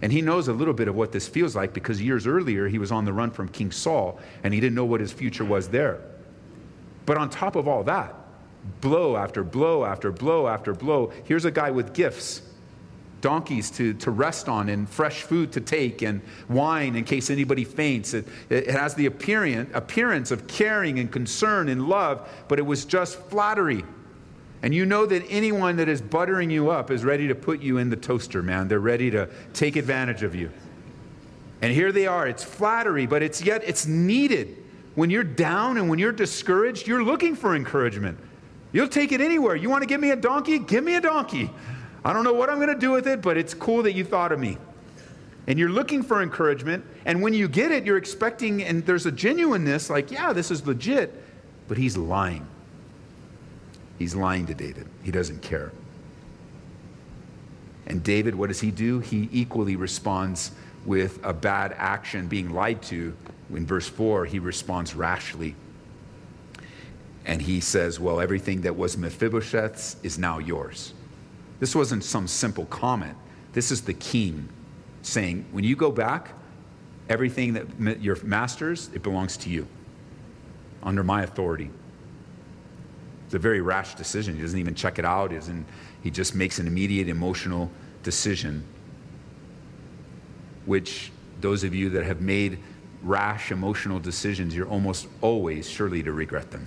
And 0.00 0.10
he 0.10 0.22
knows 0.22 0.48
a 0.48 0.52
little 0.54 0.74
bit 0.74 0.88
of 0.88 0.94
what 0.94 1.12
this 1.12 1.28
feels 1.28 1.54
like 1.54 1.74
because 1.74 2.00
years 2.00 2.26
earlier 2.26 2.68
he 2.68 2.78
was 2.78 2.92
on 2.92 3.04
the 3.04 3.12
run 3.12 3.30
from 3.30 3.48
King 3.48 3.70
Saul, 3.70 4.18
and 4.42 4.54
he 4.54 4.60
didn't 4.60 4.74
know 4.74 4.86
what 4.86 5.00
his 5.00 5.12
future 5.12 5.44
was 5.44 5.68
there. 5.68 6.00
But 7.04 7.18
on 7.18 7.28
top 7.28 7.56
of 7.56 7.68
all 7.68 7.84
that, 7.84 8.14
blow 8.80 9.16
after 9.16 9.42
blow 9.44 9.84
after 9.84 10.12
blow 10.12 10.46
after 10.46 10.72
blow. 10.74 11.12
Here's 11.24 11.44
a 11.44 11.50
guy 11.50 11.70
with 11.70 11.92
gifts 11.94 12.42
donkeys 13.20 13.70
to, 13.72 13.92
to 13.94 14.10
rest 14.10 14.48
on 14.48 14.68
and 14.68 14.88
fresh 14.88 15.22
food 15.22 15.50
to 15.50 15.60
take 15.60 16.02
and 16.02 16.20
wine 16.48 16.94
in 16.94 17.04
case 17.04 17.30
anybody 17.30 17.64
faints. 17.64 18.14
It, 18.14 18.26
it 18.50 18.70
has 18.70 18.94
the 18.94 19.06
appearance, 19.06 19.70
appearance 19.74 20.30
of 20.30 20.46
caring 20.46 20.98
and 20.98 21.10
concern 21.10 21.68
and 21.68 21.88
love, 21.88 22.28
but 22.46 22.58
it 22.58 22.62
was 22.62 22.84
just 22.84 23.18
flattery. 23.22 23.84
And 24.62 24.74
you 24.74 24.86
know 24.86 25.06
that 25.06 25.24
anyone 25.28 25.76
that 25.76 25.88
is 25.88 26.00
buttering 26.00 26.50
you 26.50 26.70
up 26.70 26.90
is 26.90 27.04
ready 27.04 27.28
to 27.28 27.34
put 27.34 27.60
you 27.60 27.78
in 27.78 27.90
the 27.90 27.96
toaster, 27.96 28.42
man. 28.42 28.68
They're 28.68 28.80
ready 28.80 29.10
to 29.10 29.28
take 29.52 29.76
advantage 29.76 30.22
of 30.22 30.34
you. 30.34 30.50
And 31.62 31.72
here 31.72 31.92
they 31.92 32.06
are. 32.06 32.26
It's 32.26 32.44
flattery, 32.44 33.06
but 33.06 33.22
it's 33.22 33.42
yet 33.42 33.62
it's 33.64 33.86
needed. 33.86 34.62
When 34.94 35.10
you're 35.10 35.24
down 35.24 35.78
and 35.78 35.88
when 35.88 35.98
you're 35.98 36.12
discouraged, 36.12 36.86
you're 36.86 37.04
looking 37.04 37.34
for 37.34 37.56
encouragement. 37.56 38.18
You'll 38.76 38.88
take 38.88 39.10
it 39.10 39.22
anywhere. 39.22 39.56
You 39.56 39.70
want 39.70 39.84
to 39.84 39.86
give 39.86 40.02
me 40.02 40.10
a 40.10 40.16
donkey? 40.16 40.58
Give 40.58 40.84
me 40.84 40.96
a 40.96 41.00
donkey. 41.00 41.50
I 42.04 42.12
don't 42.12 42.24
know 42.24 42.34
what 42.34 42.50
I'm 42.50 42.56
going 42.56 42.68
to 42.68 42.78
do 42.78 42.90
with 42.90 43.06
it, 43.08 43.22
but 43.22 43.38
it's 43.38 43.54
cool 43.54 43.82
that 43.84 43.94
you 43.94 44.04
thought 44.04 44.32
of 44.32 44.38
me. 44.38 44.58
And 45.46 45.58
you're 45.58 45.70
looking 45.70 46.02
for 46.02 46.20
encouragement. 46.20 46.84
And 47.06 47.22
when 47.22 47.32
you 47.32 47.48
get 47.48 47.72
it, 47.72 47.86
you're 47.86 47.96
expecting, 47.96 48.62
and 48.62 48.84
there's 48.84 49.06
a 49.06 49.10
genuineness 49.10 49.88
like, 49.88 50.10
yeah, 50.10 50.34
this 50.34 50.50
is 50.50 50.66
legit. 50.66 51.24
But 51.68 51.78
he's 51.78 51.96
lying. 51.96 52.46
He's 53.98 54.14
lying 54.14 54.44
to 54.44 54.52
David. 54.52 54.86
He 55.02 55.10
doesn't 55.10 55.40
care. 55.40 55.72
And 57.86 58.02
David, 58.02 58.34
what 58.34 58.48
does 58.48 58.60
he 58.60 58.70
do? 58.70 59.00
He 59.00 59.30
equally 59.32 59.76
responds 59.76 60.50
with 60.84 61.18
a 61.24 61.32
bad 61.32 61.74
action 61.78 62.28
being 62.28 62.50
lied 62.50 62.82
to. 62.82 63.16
In 63.48 63.64
verse 63.64 63.88
4, 63.88 64.26
he 64.26 64.38
responds 64.38 64.94
rashly. 64.94 65.54
And 67.26 67.42
he 67.42 67.60
says, 67.60 68.00
Well, 68.00 68.20
everything 68.20 68.62
that 68.62 68.76
was 68.76 68.96
Mephibosheth's 68.96 69.96
is 70.02 70.18
now 70.18 70.38
yours. 70.38 70.94
This 71.58 71.74
wasn't 71.74 72.04
some 72.04 72.28
simple 72.28 72.64
comment. 72.66 73.16
This 73.52 73.70
is 73.70 73.82
the 73.82 73.94
king 73.94 74.48
saying, 75.02 75.44
When 75.50 75.64
you 75.64 75.76
go 75.76 75.90
back, 75.90 76.30
everything 77.08 77.52
that 77.54 78.00
your 78.00 78.16
master's, 78.22 78.90
it 78.94 79.02
belongs 79.02 79.36
to 79.38 79.50
you 79.50 79.66
under 80.82 81.02
my 81.02 81.24
authority. 81.24 81.70
It's 83.26 83.34
a 83.34 83.38
very 83.40 83.60
rash 83.60 83.96
decision. 83.96 84.36
He 84.36 84.42
doesn't 84.42 84.58
even 84.58 84.76
check 84.76 85.00
it 85.00 85.04
out. 85.04 85.32
He, 85.32 85.38
he 86.02 86.10
just 86.12 86.36
makes 86.36 86.60
an 86.60 86.68
immediate 86.68 87.08
emotional 87.08 87.70
decision, 88.04 88.64
which 90.64 91.10
those 91.40 91.64
of 91.64 91.74
you 91.74 91.90
that 91.90 92.04
have 92.04 92.20
made 92.20 92.60
rash 93.02 93.50
emotional 93.50 93.98
decisions, 93.98 94.54
you're 94.54 94.68
almost 94.68 95.08
always 95.22 95.68
surely 95.68 96.04
to 96.04 96.12
regret 96.12 96.52
them. 96.52 96.66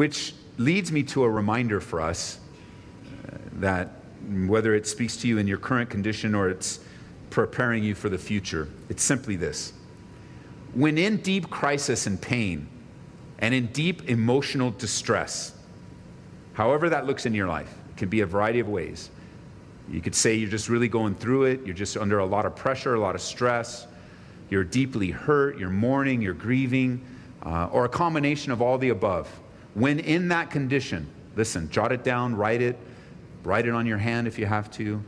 Which 0.00 0.32
leads 0.56 0.90
me 0.90 1.02
to 1.02 1.24
a 1.24 1.28
reminder 1.28 1.78
for 1.78 2.00
us 2.00 2.38
uh, 3.28 3.36
that 3.56 3.90
whether 4.46 4.74
it 4.74 4.86
speaks 4.86 5.18
to 5.18 5.28
you 5.28 5.36
in 5.36 5.46
your 5.46 5.58
current 5.58 5.90
condition 5.90 6.34
or 6.34 6.48
it's 6.48 6.80
preparing 7.28 7.84
you 7.84 7.94
for 7.94 8.08
the 8.08 8.16
future, 8.16 8.66
it's 8.88 9.02
simply 9.02 9.36
this. 9.36 9.74
When 10.72 10.96
in 10.96 11.18
deep 11.18 11.50
crisis 11.50 12.06
and 12.06 12.18
pain, 12.18 12.66
and 13.40 13.52
in 13.52 13.66
deep 13.66 14.08
emotional 14.08 14.70
distress, 14.70 15.52
however 16.54 16.88
that 16.88 17.04
looks 17.04 17.26
in 17.26 17.34
your 17.34 17.48
life, 17.48 17.70
it 17.90 17.98
can 17.98 18.08
be 18.08 18.22
a 18.22 18.26
variety 18.26 18.60
of 18.60 18.70
ways. 18.70 19.10
You 19.90 20.00
could 20.00 20.14
say 20.14 20.34
you're 20.34 20.48
just 20.48 20.70
really 20.70 20.88
going 20.88 21.14
through 21.14 21.42
it, 21.42 21.66
you're 21.66 21.76
just 21.76 21.98
under 21.98 22.20
a 22.20 22.26
lot 22.26 22.46
of 22.46 22.56
pressure, 22.56 22.94
a 22.94 23.00
lot 23.00 23.14
of 23.14 23.20
stress, 23.20 23.86
you're 24.48 24.64
deeply 24.64 25.10
hurt, 25.10 25.58
you're 25.58 25.68
mourning, 25.68 26.22
you're 26.22 26.32
grieving, 26.32 27.04
uh, 27.44 27.68
or 27.70 27.84
a 27.84 27.90
combination 27.90 28.50
of 28.50 28.62
all 28.62 28.78
the 28.78 28.88
above. 28.88 29.28
When 29.74 29.98
in 30.00 30.28
that 30.28 30.50
condition, 30.50 31.08
listen, 31.36 31.70
jot 31.70 31.92
it 31.92 32.02
down, 32.04 32.34
write 32.34 32.62
it, 32.62 32.76
write 33.44 33.66
it 33.66 33.74
on 33.74 33.86
your 33.86 33.98
hand 33.98 34.26
if 34.26 34.38
you 34.38 34.46
have 34.46 34.70
to. 34.72 35.02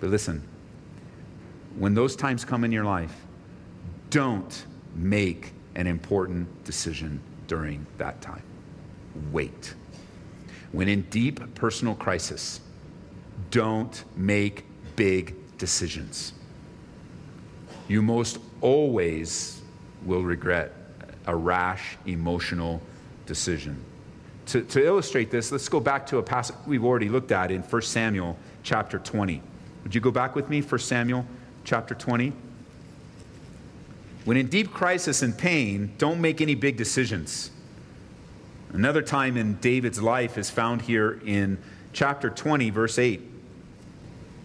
But 0.00 0.10
listen, 0.10 0.42
when 1.76 1.94
those 1.94 2.16
times 2.16 2.44
come 2.44 2.64
in 2.64 2.72
your 2.72 2.84
life, 2.84 3.14
don't 4.10 4.66
make 4.94 5.52
an 5.74 5.86
important 5.86 6.64
decision 6.64 7.20
during 7.46 7.86
that 7.98 8.20
time. 8.20 8.42
Wait. 9.30 9.74
When 10.72 10.88
in 10.88 11.02
deep 11.02 11.54
personal 11.54 11.94
crisis, 11.94 12.60
don't 13.50 14.04
make 14.16 14.64
big 14.96 15.34
decisions. 15.58 16.32
You 17.88 18.02
most 18.02 18.38
always 18.60 19.60
will 20.04 20.22
regret 20.22 20.72
a 21.26 21.34
rash, 21.34 21.96
emotional 22.06 22.82
decision. 23.26 23.82
To, 24.46 24.62
to 24.62 24.84
illustrate 24.84 25.30
this, 25.30 25.52
let's 25.52 25.68
go 25.68 25.80
back 25.80 26.06
to 26.08 26.18
a 26.18 26.22
passage 26.22 26.56
we've 26.66 26.84
already 26.84 27.08
looked 27.08 27.32
at 27.32 27.50
in 27.50 27.62
1 27.62 27.82
Samuel 27.82 28.36
chapter 28.62 28.98
20. 28.98 29.40
Would 29.84 29.94
you 29.94 30.00
go 30.00 30.10
back 30.10 30.34
with 30.34 30.48
me, 30.48 30.60
1 30.60 30.78
Samuel 30.80 31.26
chapter 31.64 31.94
20? 31.94 32.32
When 34.24 34.36
in 34.36 34.48
deep 34.48 34.72
crisis 34.72 35.22
and 35.22 35.36
pain, 35.36 35.92
don't 35.98 36.20
make 36.20 36.40
any 36.40 36.54
big 36.54 36.76
decisions. 36.76 37.50
Another 38.72 39.02
time 39.02 39.36
in 39.36 39.56
David's 39.56 40.00
life 40.00 40.38
is 40.38 40.48
found 40.48 40.82
here 40.82 41.20
in 41.24 41.58
chapter 41.92 42.30
20, 42.30 42.70
verse 42.70 42.98
8. 42.98 43.20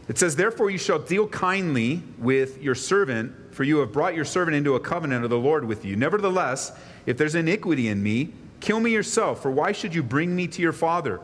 It 0.08 0.18
says, 0.18 0.36
Therefore 0.36 0.70
you 0.70 0.78
shall 0.78 1.00
deal 1.00 1.28
kindly 1.28 2.02
with 2.18 2.62
your 2.62 2.76
servant, 2.76 3.34
for 3.52 3.64
you 3.64 3.78
have 3.80 3.92
brought 3.92 4.16
your 4.16 4.26
servant 4.26 4.56
into 4.56 4.76
a 4.76 4.80
covenant 4.80 5.24
of 5.24 5.30
the 5.30 5.38
Lord 5.38 5.66
with 5.66 5.86
you. 5.86 5.96
Nevertheless, 5.96 6.72
if 7.06 7.18
there's 7.18 7.36
iniquity 7.36 7.88
in 7.88 8.02
me, 8.02 8.34
kill 8.60 8.80
me 8.80 8.92
yourself, 8.92 9.42
for 9.42 9.52
why 9.52 9.72
should 9.72 9.94
you 9.94 10.04
bring 10.04 10.36
me 10.36 10.48
to 10.48 10.62
your 10.62 10.74
father? 10.74 11.20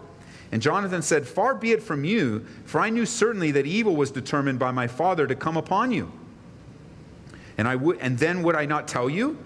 And 0.51 0.61
Jonathan 0.61 1.01
said, 1.01 1.27
Far 1.27 1.55
be 1.55 1.71
it 1.71 1.81
from 1.81 2.03
you, 2.03 2.45
for 2.65 2.79
I 2.79 2.91
knew 2.91 3.05
certainly 3.05 3.51
that 3.51 3.65
evil 3.65 3.95
was 3.95 4.11
determined 4.11 4.59
by 4.59 4.71
my 4.71 4.87
father 4.87 5.25
to 5.25 5.35
come 5.35 5.57
upon 5.57 5.91
you. 5.91 6.11
And, 7.57 7.67
I 7.67 7.75
would, 7.75 7.97
and 7.99 8.17
then 8.17 8.43
would 8.43 8.55
I 8.55 8.65
not 8.65 8.87
tell 8.87 9.09
you? 9.09 9.37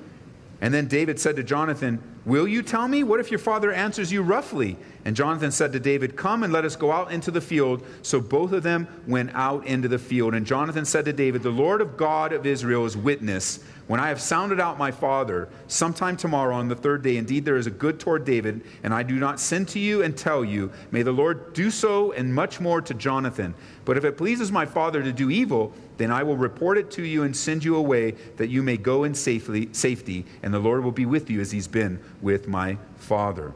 And 0.59 0.73
then 0.73 0.87
David 0.87 1.19
said 1.19 1.35
to 1.35 1.43
Jonathan, 1.43 2.01
Will 2.25 2.47
you 2.47 2.61
tell 2.61 2.89
me? 2.89 3.03
What 3.03 3.21
if 3.21 3.31
your 3.31 3.39
father 3.39 3.71
answers 3.71 4.11
you 4.11 4.21
roughly? 4.21 4.75
And 5.05 5.15
Jonathan 5.15 5.51
said 5.51 5.71
to 5.71 5.79
David, 5.79 6.17
Come 6.17 6.43
and 6.43 6.51
let 6.51 6.65
us 6.65 6.75
go 6.75 6.91
out 6.91 7.11
into 7.11 7.31
the 7.31 7.39
field. 7.39 7.85
So 8.01 8.19
both 8.19 8.51
of 8.51 8.63
them 8.63 8.87
went 9.07 9.31
out 9.33 9.65
into 9.65 9.87
the 9.87 9.99
field. 9.99 10.33
And 10.33 10.45
Jonathan 10.45 10.83
said 10.83 11.05
to 11.05 11.13
David, 11.13 11.41
The 11.41 11.49
Lord 11.51 11.79
of 11.79 11.95
God 11.95 12.33
of 12.33 12.45
Israel 12.45 12.85
is 12.85 12.97
witness. 12.97 13.63
When 13.87 14.01
I 14.01 14.09
have 14.09 14.19
sounded 14.19 14.59
out 14.59 14.77
my 14.77 14.91
father, 14.91 15.47
sometime 15.67 16.17
tomorrow 16.17 16.53
on 16.53 16.67
the 16.67 16.75
third 16.75 17.03
day, 17.03 17.15
indeed 17.15 17.45
there 17.45 17.55
is 17.55 17.67
a 17.67 17.71
good 17.71 18.01
toward 18.01 18.25
David, 18.25 18.61
and 18.83 18.93
I 18.93 19.01
do 19.01 19.15
not 19.15 19.39
send 19.39 19.69
to 19.69 19.79
you 19.79 20.03
and 20.03 20.15
tell 20.15 20.43
you, 20.43 20.71
may 20.91 21.03
the 21.03 21.13
Lord 21.13 21.53
do 21.53 21.71
so 21.71 22.11
and 22.11 22.33
much 22.35 22.59
more 22.59 22.81
to 22.81 22.93
Jonathan. 22.93 23.55
But 23.85 23.95
if 23.95 24.03
it 24.03 24.17
pleases 24.17 24.51
my 24.51 24.65
father 24.65 25.01
to 25.01 25.13
do 25.13 25.29
evil, 25.29 25.73
then 25.95 26.11
I 26.11 26.23
will 26.23 26.35
report 26.35 26.77
it 26.77 26.91
to 26.91 27.03
you 27.03 27.23
and 27.23 27.35
send 27.35 27.63
you 27.63 27.77
away 27.77 28.15
that 28.35 28.49
you 28.49 28.61
may 28.61 28.75
go 28.75 29.05
in 29.05 29.15
safely, 29.15 29.69
safety, 29.71 30.25
and 30.43 30.53
the 30.53 30.59
Lord 30.59 30.83
will 30.83 30.91
be 30.91 31.05
with 31.05 31.29
you 31.29 31.39
as 31.39 31.51
he's 31.51 31.67
been 31.67 31.97
with 32.21 32.45
my 32.45 32.77
father. 32.97 33.53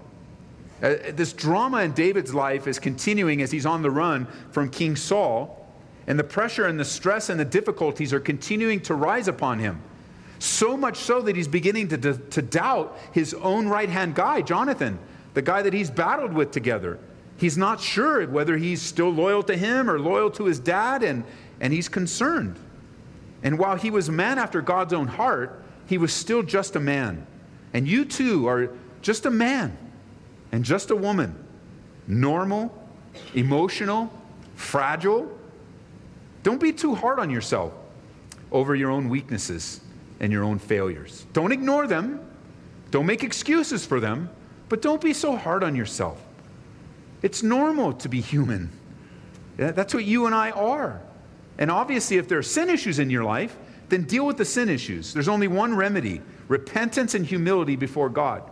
Uh, 0.81 0.95
this 1.11 1.33
drama 1.33 1.81
in 1.81 1.91
David's 1.91 2.33
life 2.33 2.67
is 2.67 2.79
continuing 2.79 3.41
as 3.41 3.51
he's 3.51 3.65
on 3.65 3.81
the 3.81 3.91
run 3.91 4.27
from 4.51 4.69
King 4.69 4.95
Saul, 4.95 5.57
and 6.07 6.17
the 6.17 6.23
pressure 6.23 6.65
and 6.65 6.79
the 6.79 6.85
stress 6.85 7.29
and 7.29 7.37
the 7.37 7.45
difficulties 7.45 8.13
are 8.13 8.19
continuing 8.19 8.79
to 8.79 8.95
rise 8.95 9.27
upon 9.27 9.59
him. 9.59 9.81
So 10.41 10.75
much 10.75 10.97
so 10.97 11.21
that 11.21 11.35
he's 11.35 11.47
beginning 11.47 11.89
to, 11.89 11.99
to, 11.99 12.17
to 12.17 12.41
doubt 12.41 12.97
his 13.11 13.35
own 13.35 13.67
right 13.67 13.87
hand 13.87 14.15
guy, 14.15 14.41
Jonathan, 14.41 14.97
the 15.35 15.43
guy 15.43 15.61
that 15.61 15.71
he's 15.71 15.91
battled 15.91 16.33
with 16.33 16.49
together. 16.49 16.97
He's 17.37 17.59
not 17.59 17.79
sure 17.79 18.25
whether 18.25 18.57
he's 18.57 18.81
still 18.81 19.11
loyal 19.11 19.43
to 19.43 19.55
him 19.55 19.87
or 19.87 19.99
loyal 19.99 20.31
to 20.31 20.45
his 20.45 20.57
dad, 20.57 21.03
and, 21.03 21.25
and 21.59 21.71
he's 21.71 21.87
concerned. 21.87 22.55
And 23.43 23.59
while 23.59 23.75
he 23.75 23.91
was 23.91 24.09
a 24.09 24.11
man 24.11 24.39
after 24.39 24.63
God's 24.63 24.93
own 24.93 25.05
heart, 25.05 25.63
he 25.85 25.99
was 25.99 26.11
still 26.11 26.41
just 26.41 26.75
a 26.75 26.79
man. 26.79 27.27
And 27.75 27.87
you 27.87 28.03
too 28.03 28.47
are 28.47 28.71
just 29.03 29.27
a 29.27 29.31
man 29.31 29.77
and 30.51 30.65
just 30.65 30.89
a 30.89 30.95
woman. 30.95 31.35
Normal, 32.07 32.75
emotional, 33.35 34.11
fragile. 34.55 35.31
Don't 36.41 36.59
be 36.59 36.73
too 36.73 36.95
hard 36.95 37.19
on 37.19 37.29
yourself 37.29 37.73
over 38.51 38.73
your 38.73 38.89
own 38.89 39.07
weaknesses 39.07 39.81
and 40.21 40.31
your 40.31 40.45
own 40.45 40.59
failures. 40.59 41.25
Don't 41.33 41.51
ignore 41.51 41.87
them. 41.87 42.21
Don't 42.91 43.05
make 43.05 43.23
excuses 43.23 43.85
for 43.85 43.99
them, 43.99 44.29
but 44.69 44.81
don't 44.81 45.01
be 45.01 45.13
so 45.13 45.35
hard 45.35 45.63
on 45.63 45.75
yourself. 45.75 46.21
It's 47.21 47.43
normal 47.43 47.93
to 47.93 48.07
be 48.07 48.21
human. 48.21 48.69
That's 49.57 49.93
what 49.93 50.05
you 50.05 50.27
and 50.27 50.35
I 50.35 50.51
are. 50.51 51.01
And 51.57 51.69
obviously, 51.69 52.17
if 52.17 52.27
there 52.27 52.37
are 52.37 52.43
sin 52.43 52.69
issues 52.69 52.99
in 52.99 53.09
your 53.09 53.23
life, 53.23 53.57
then 53.89 54.03
deal 54.03 54.25
with 54.25 54.37
the 54.37 54.45
sin 54.45 54.69
issues. 54.69 55.13
There's 55.13 55.27
only 55.27 55.47
one 55.47 55.75
remedy 55.75 56.21
repentance 56.47 57.15
and 57.15 57.25
humility 57.25 57.75
before 57.75 58.09
God. 58.09 58.43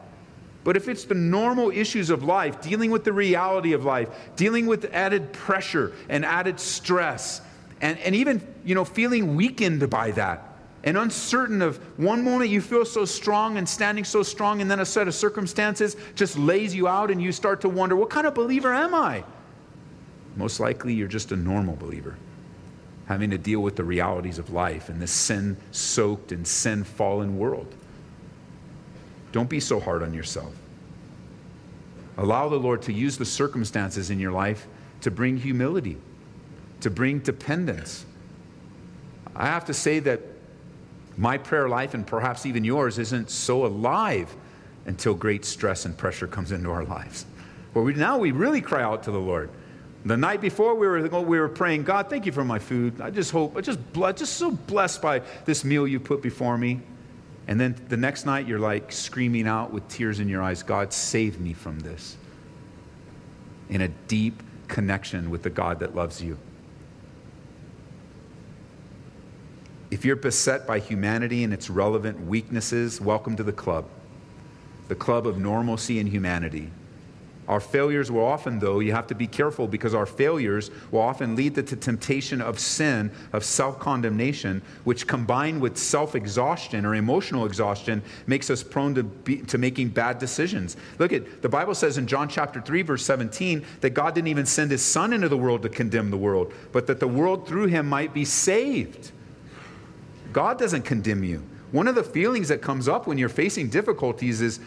But 0.64 0.78
if 0.78 0.88
it's 0.88 1.06
the 1.06 1.16
normal 1.16 1.70
issues 1.70 2.10
of 2.10 2.24
life, 2.24 2.62
dealing 2.62 2.92
with 2.92 3.04
the 3.04 3.14
reality 3.14 3.74
of 3.74 3.86
life, 3.86 4.10
dealing 4.36 4.68
with 4.68 4.86
added 4.94 5.34
pressure 5.34 5.94
and 6.08 6.26
added 6.26 6.60
stress, 6.60 7.42
and, 7.82 7.98
and 8.00 8.16
even 8.16 8.46
you 8.64 8.76
know, 8.76 8.86
feeling 8.86 9.36
weakened 9.36 9.90
by 9.90 10.12
that, 10.12 10.49
and 10.84 10.98
uncertain 10.98 11.62
of 11.62 11.78
one 12.00 12.24
moment 12.24 12.50
you 12.50 12.62
feel 12.62 12.86
so 12.86 13.06
strong 13.06 13.58
and 13.58 13.68
standing 13.68 14.06
so 14.06 14.24
strong, 14.24 14.62
and 14.62 14.72
then 14.72 14.80
a 14.80 14.86
set 14.86 15.08
of 15.08 15.16
circumstances 15.16 15.96
just 16.16 16.38
lays 16.38 16.74
you 16.74 16.88
out, 16.88 17.12
and 17.12 17.22
you 17.22 17.32
start 17.32 17.62
to 17.62 17.70
wonder, 17.70 17.96
what 17.96 18.10
kind 18.10 18.26
of 18.26 18.34
believer 18.34 18.74
am 18.74 18.96
I? 18.96 19.24
Most 20.36 20.60
likely, 20.60 20.94
you're 20.94 21.08
just 21.08 21.32
a 21.32 21.36
normal 21.36 21.76
believer, 21.76 22.16
having 23.08 23.30
to 23.32 23.38
deal 23.38 23.60
with 23.60 23.76
the 23.76 23.84
realities 23.84 24.40
of 24.40 24.52
life 24.52 24.90
in 24.90 25.00
this 25.00 25.12
sin 25.12 25.58
soaked 25.72 26.32
and 26.32 26.48
sin 26.48 26.84
fallen 26.84 27.38
world. 27.38 27.74
Don't 29.32 29.50
be 29.50 29.60
so 29.60 29.80
hard 29.80 30.02
on 30.02 30.14
yourself. 30.14 30.54
Allow 32.18 32.50
the 32.50 32.58
Lord 32.58 32.82
to 32.84 32.94
use 32.94 33.18
the 33.18 33.26
circumstances 33.26 34.10
in 34.10 34.20
your 34.20 34.32
life 34.32 34.68
to 35.02 35.12
bring 35.12 35.38
humility, 35.38 35.98
to 36.82 36.90
bring 36.90 37.20
dependence. 37.20 38.06
I 39.36 39.46
have 39.46 39.66
to 39.66 39.74
say 39.74 40.00
that 40.00 40.22
my 41.20 41.38
prayer 41.38 41.68
life, 41.68 41.94
and 41.94 42.08
perhaps 42.08 42.46
even 42.46 42.64
yours, 42.64 42.98
isn't 42.98 43.30
so 43.30 43.66
alive 43.66 44.34
until 44.86 45.14
great 45.14 45.44
stress 45.44 45.84
and 45.84 45.98
pressure 45.98 46.28
comes 46.28 46.54
into 46.54 46.72
our 46.72 46.86
lives. 46.86 47.26
Where 47.74 47.84
we, 47.84 47.94
now 47.94 48.18
we 48.18 48.32
really 48.32 48.62
cry 48.62 48.82
out 48.82 49.04
to 49.04 49.12
the 49.12 49.20
Lord. 49.20 49.50
The 50.06 50.16
night 50.16 50.40
before 50.40 50.76
we 50.76 50.88
were, 50.88 51.02
we 51.22 51.38
were 51.38 51.50
praying, 51.50 51.84
God, 51.84 52.10
thank 52.10 52.26
you 52.26 52.32
for 52.32 52.46
my 52.46 52.58
food. 52.58 53.02
I 53.02 53.10
just 53.10 53.32
hope, 53.32 53.58
I 53.58 53.62
just, 53.62 53.80
just 53.94 54.38
so 54.38 54.52
blessed 54.52 55.02
by 55.02 55.22
this 55.44 55.66
meal 55.66 55.86
you 55.86 56.00
put 56.00 56.22
before 56.22 56.58
me. 56.58 56.80
And 57.50 57.60
then 57.60 57.76
the 57.90 57.98
next 57.98 58.26
night 58.26 58.48
you're 58.48 58.58
like 58.58 58.90
screaming 58.90 59.46
out 59.46 59.74
with 59.74 59.86
tears 59.90 60.22
in 60.22 60.30
your 60.30 60.42
eyes, 60.42 60.64
God, 60.64 60.94
save 60.94 61.42
me 61.42 61.52
from 61.52 61.82
this. 61.82 62.16
In 63.68 63.82
a 63.82 63.90
deep 63.90 64.42
connection 64.70 65.30
with 65.30 65.44
the 65.44 65.50
God 65.50 65.82
that 65.82 65.96
loves 65.96 66.24
you. 66.24 66.38
If 69.92 70.06
you're 70.06 70.16
beset 70.16 70.68
by 70.68 70.78
humanity 70.78 71.44
and 71.44 71.52
its 71.52 71.68
relevant 71.68 72.28
weaknesses, 72.28 73.02
welcome 73.02 73.36
to 73.38 73.44
the 73.44 73.52
club, 73.52 73.86
the 74.88 74.94
club 74.94 75.26
of 75.26 75.40
normalcy 75.40 76.00
and 76.00 76.08
humanity. 76.08 76.70
Our 77.48 77.60
failures 77.60 78.12
will 78.12 78.24
often, 78.24 78.60
though, 78.60 78.82
you 78.82 78.92
have 78.92 79.08
to 79.08 79.16
be 79.16 79.26
careful 79.26 79.68
because 79.68 79.96
our 79.96 80.06
failures 80.06 80.70
will 80.92 81.02
often 81.02 81.36
lead 81.36 81.56
to 81.56 81.64
temptation 81.64 82.40
of 82.40 82.60
sin, 82.60 83.12
of 83.34 83.44
self 83.44 83.80
condemnation, 83.80 84.62
which 84.84 85.08
combined 85.08 85.60
with 85.60 85.76
self 85.76 86.14
exhaustion 86.14 86.86
or 86.86 86.94
emotional 86.94 87.48
exhaustion 87.48 88.04
makes 88.28 88.52
us 88.52 88.62
prone 88.62 88.94
to, 88.94 89.02
be, 89.02 89.38
to 89.38 89.58
making 89.58 89.90
bad 89.90 90.20
decisions. 90.20 90.78
Look 91.00 91.12
at 91.12 91.42
the 91.42 91.50
Bible 91.50 91.74
says 91.74 91.98
in 91.98 92.06
John 92.06 92.30
chapter 92.30 92.62
3, 92.62 92.84
verse 92.84 93.04
17, 93.04 93.66
that 93.82 93.90
God 93.96 94.14
didn't 94.14 94.28
even 94.28 94.46
send 94.46 94.70
his 94.70 94.84
son 94.84 95.14
into 95.14 95.30
the 95.30 95.38
world 95.38 95.64
to 95.64 95.70
condemn 95.70 96.12
the 96.12 96.18
world, 96.18 96.54
but 96.72 96.86
that 96.86 97.00
the 97.00 97.08
world 97.08 97.48
through 97.48 97.66
him 97.66 97.90
might 97.90 98.14
be 98.14 98.26
saved. 98.26 99.12
God 100.34 100.60
doesn't 100.60 100.84
condemn 100.84 101.24
you. 101.24 101.44
One 101.72 101.88
of 101.88 101.96
the 101.96 102.04
feelings 102.04 102.48
that 102.48 102.62
comes 102.62 102.88
up 102.88 103.08
when 103.08 103.18
you're 103.18 103.30
facing 103.30 103.70
difficulties 103.70 104.42
is 104.42 104.60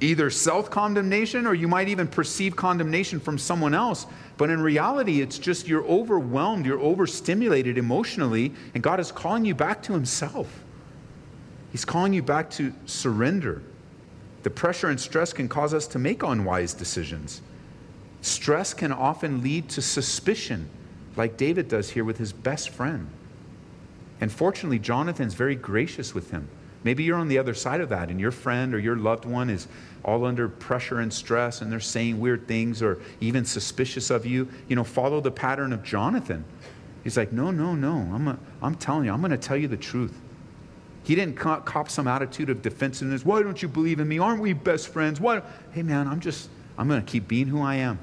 either 0.00 0.30
self 0.30 0.70
condemnation 0.70 1.46
or 1.46 1.54
you 1.54 1.68
might 1.68 1.88
even 1.88 2.08
perceive 2.08 2.56
condemnation 2.56 3.20
from 3.20 3.38
someone 3.38 3.74
else. 3.74 4.06
But 4.36 4.50
in 4.50 4.60
reality, 4.60 5.20
it's 5.20 5.38
just 5.38 5.68
you're 5.68 5.84
overwhelmed, 5.84 6.66
you're 6.66 6.80
overstimulated 6.80 7.78
emotionally, 7.78 8.52
and 8.74 8.82
God 8.82 9.00
is 9.00 9.12
calling 9.12 9.44
you 9.44 9.54
back 9.54 9.82
to 9.84 9.92
Himself. 9.92 10.64
He's 11.70 11.84
calling 11.84 12.12
you 12.12 12.22
back 12.22 12.50
to 12.50 12.72
surrender. 12.86 13.62
The 14.44 14.50
pressure 14.50 14.90
and 14.90 15.00
stress 15.00 15.32
can 15.32 15.48
cause 15.48 15.72
us 15.72 15.86
to 15.88 15.98
make 15.98 16.22
unwise 16.22 16.74
decisions. 16.74 17.40
Stress 18.20 18.74
can 18.74 18.92
often 18.92 19.42
lead 19.42 19.68
to 19.70 19.82
suspicion, 19.82 20.68
like 21.16 21.36
David 21.36 21.68
does 21.68 21.90
here 21.90 22.04
with 22.04 22.18
his 22.18 22.32
best 22.32 22.70
friend. 22.70 23.08
And 24.24 24.32
fortunately, 24.32 24.78
Jonathan's 24.78 25.34
very 25.34 25.54
gracious 25.54 26.14
with 26.14 26.30
him. 26.30 26.48
Maybe 26.82 27.04
you're 27.04 27.18
on 27.18 27.28
the 27.28 27.36
other 27.36 27.52
side 27.52 27.82
of 27.82 27.90
that, 27.90 28.08
and 28.08 28.18
your 28.18 28.30
friend 28.30 28.74
or 28.74 28.78
your 28.78 28.96
loved 28.96 29.26
one 29.26 29.50
is 29.50 29.68
all 30.02 30.24
under 30.24 30.48
pressure 30.48 31.00
and 31.00 31.12
stress, 31.12 31.60
and 31.60 31.70
they're 31.70 31.78
saying 31.78 32.18
weird 32.18 32.48
things 32.48 32.80
or 32.80 33.02
even 33.20 33.44
suspicious 33.44 34.08
of 34.08 34.24
you. 34.24 34.48
You 34.66 34.76
know, 34.76 34.82
follow 34.82 35.20
the 35.20 35.30
pattern 35.30 35.74
of 35.74 35.82
Jonathan. 35.82 36.42
He's 37.02 37.18
like, 37.18 37.34
No, 37.34 37.50
no, 37.50 37.74
no. 37.74 37.96
I'm, 38.14 38.28
a, 38.28 38.38
I'm 38.62 38.76
telling 38.76 39.04
you, 39.04 39.12
I'm 39.12 39.20
going 39.20 39.30
to 39.30 39.36
tell 39.36 39.58
you 39.58 39.68
the 39.68 39.76
truth. 39.76 40.18
He 41.02 41.14
didn't 41.14 41.34
cop 41.36 41.90
some 41.90 42.08
attitude 42.08 42.48
of 42.48 42.62
defensiveness. 42.62 43.26
Why 43.26 43.42
don't 43.42 43.60
you 43.60 43.68
believe 43.68 44.00
in 44.00 44.08
me? 44.08 44.18
Aren't 44.20 44.40
we 44.40 44.54
best 44.54 44.88
friends? 44.88 45.20
Why? 45.20 45.42
Hey, 45.72 45.82
man, 45.82 46.08
I'm 46.08 46.20
just, 46.20 46.48
I'm 46.78 46.88
going 46.88 47.04
to 47.04 47.12
keep 47.12 47.28
being 47.28 47.46
who 47.46 47.60
I 47.60 47.74
am. 47.74 47.98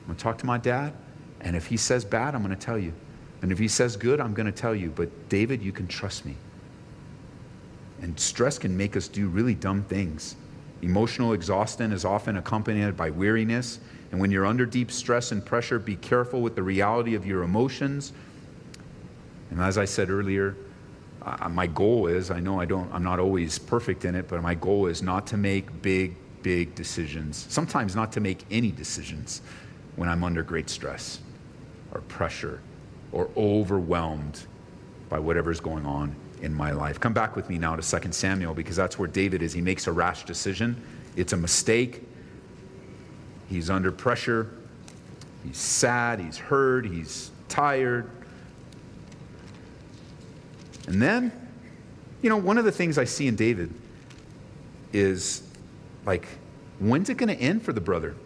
I'm 0.00 0.06
going 0.06 0.16
to 0.16 0.22
talk 0.24 0.38
to 0.38 0.46
my 0.46 0.58
dad, 0.58 0.92
and 1.40 1.54
if 1.54 1.66
he 1.66 1.76
says 1.76 2.04
bad, 2.04 2.34
I'm 2.34 2.42
going 2.42 2.52
to 2.52 2.60
tell 2.60 2.78
you. 2.78 2.92
And 3.46 3.52
if 3.52 3.60
he 3.60 3.68
says 3.68 3.96
good, 3.96 4.20
I'm 4.20 4.34
going 4.34 4.46
to 4.46 4.50
tell 4.50 4.74
you. 4.74 4.90
But 4.90 5.28
David, 5.28 5.62
you 5.62 5.70
can 5.70 5.86
trust 5.86 6.26
me. 6.26 6.34
And 8.02 8.18
stress 8.18 8.58
can 8.58 8.76
make 8.76 8.96
us 8.96 9.06
do 9.06 9.28
really 9.28 9.54
dumb 9.54 9.84
things. 9.84 10.34
Emotional 10.82 11.32
exhaustion 11.32 11.92
is 11.92 12.04
often 12.04 12.38
accompanied 12.38 12.96
by 12.96 13.10
weariness. 13.10 13.78
And 14.10 14.20
when 14.20 14.32
you're 14.32 14.46
under 14.46 14.66
deep 14.66 14.90
stress 14.90 15.30
and 15.30 15.46
pressure, 15.46 15.78
be 15.78 15.94
careful 15.94 16.42
with 16.42 16.56
the 16.56 16.64
reality 16.64 17.14
of 17.14 17.24
your 17.24 17.44
emotions. 17.44 18.12
And 19.52 19.60
as 19.60 19.78
I 19.78 19.84
said 19.84 20.10
earlier, 20.10 20.56
uh, 21.22 21.48
my 21.48 21.68
goal 21.68 22.08
is 22.08 22.32
I 22.32 22.40
know 22.40 22.60
I 22.60 22.64
don't, 22.64 22.92
I'm 22.92 23.04
not 23.04 23.20
always 23.20 23.60
perfect 23.60 24.04
in 24.04 24.16
it, 24.16 24.26
but 24.26 24.42
my 24.42 24.56
goal 24.56 24.86
is 24.86 25.04
not 25.04 25.24
to 25.28 25.36
make 25.36 25.82
big, 25.82 26.16
big 26.42 26.74
decisions. 26.74 27.46
Sometimes 27.48 27.94
not 27.94 28.10
to 28.10 28.20
make 28.20 28.44
any 28.50 28.72
decisions 28.72 29.40
when 29.94 30.08
I'm 30.08 30.24
under 30.24 30.42
great 30.42 30.68
stress 30.68 31.20
or 31.92 32.00
pressure 32.00 32.60
or 33.12 33.30
overwhelmed 33.36 34.46
by 35.08 35.18
whatever's 35.18 35.60
going 35.60 35.86
on 35.86 36.14
in 36.42 36.52
my 36.52 36.72
life. 36.72 37.00
Come 37.00 37.12
back 37.12 37.36
with 37.36 37.48
me 37.48 37.58
now 37.58 37.76
to 37.76 38.00
2 38.00 38.12
Samuel 38.12 38.54
because 38.54 38.76
that's 38.76 38.98
where 38.98 39.08
David 39.08 39.42
is. 39.42 39.52
He 39.52 39.60
makes 39.60 39.86
a 39.86 39.92
rash 39.92 40.24
decision, 40.24 40.80
it's 41.16 41.32
a 41.32 41.36
mistake. 41.36 42.02
He's 43.48 43.70
under 43.70 43.92
pressure. 43.92 44.50
He's 45.44 45.56
sad, 45.56 46.18
he's 46.18 46.36
hurt, 46.36 46.84
he's 46.84 47.30
tired. 47.48 48.10
And 50.88 51.00
then, 51.00 51.32
you 52.22 52.28
know, 52.28 52.36
one 52.36 52.58
of 52.58 52.64
the 52.64 52.72
things 52.72 52.98
I 52.98 53.04
see 53.04 53.28
in 53.28 53.36
David 53.36 53.72
is 54.92 55.42
like, 56.04 56.26
when's 56.80 57.08
it 57.10 57.16
going 57.16 57.28
to 57.28 57.40
end 57.40 57.62
for 57.62 57.72
the 57.72 57.80
brother? 57.80 58.16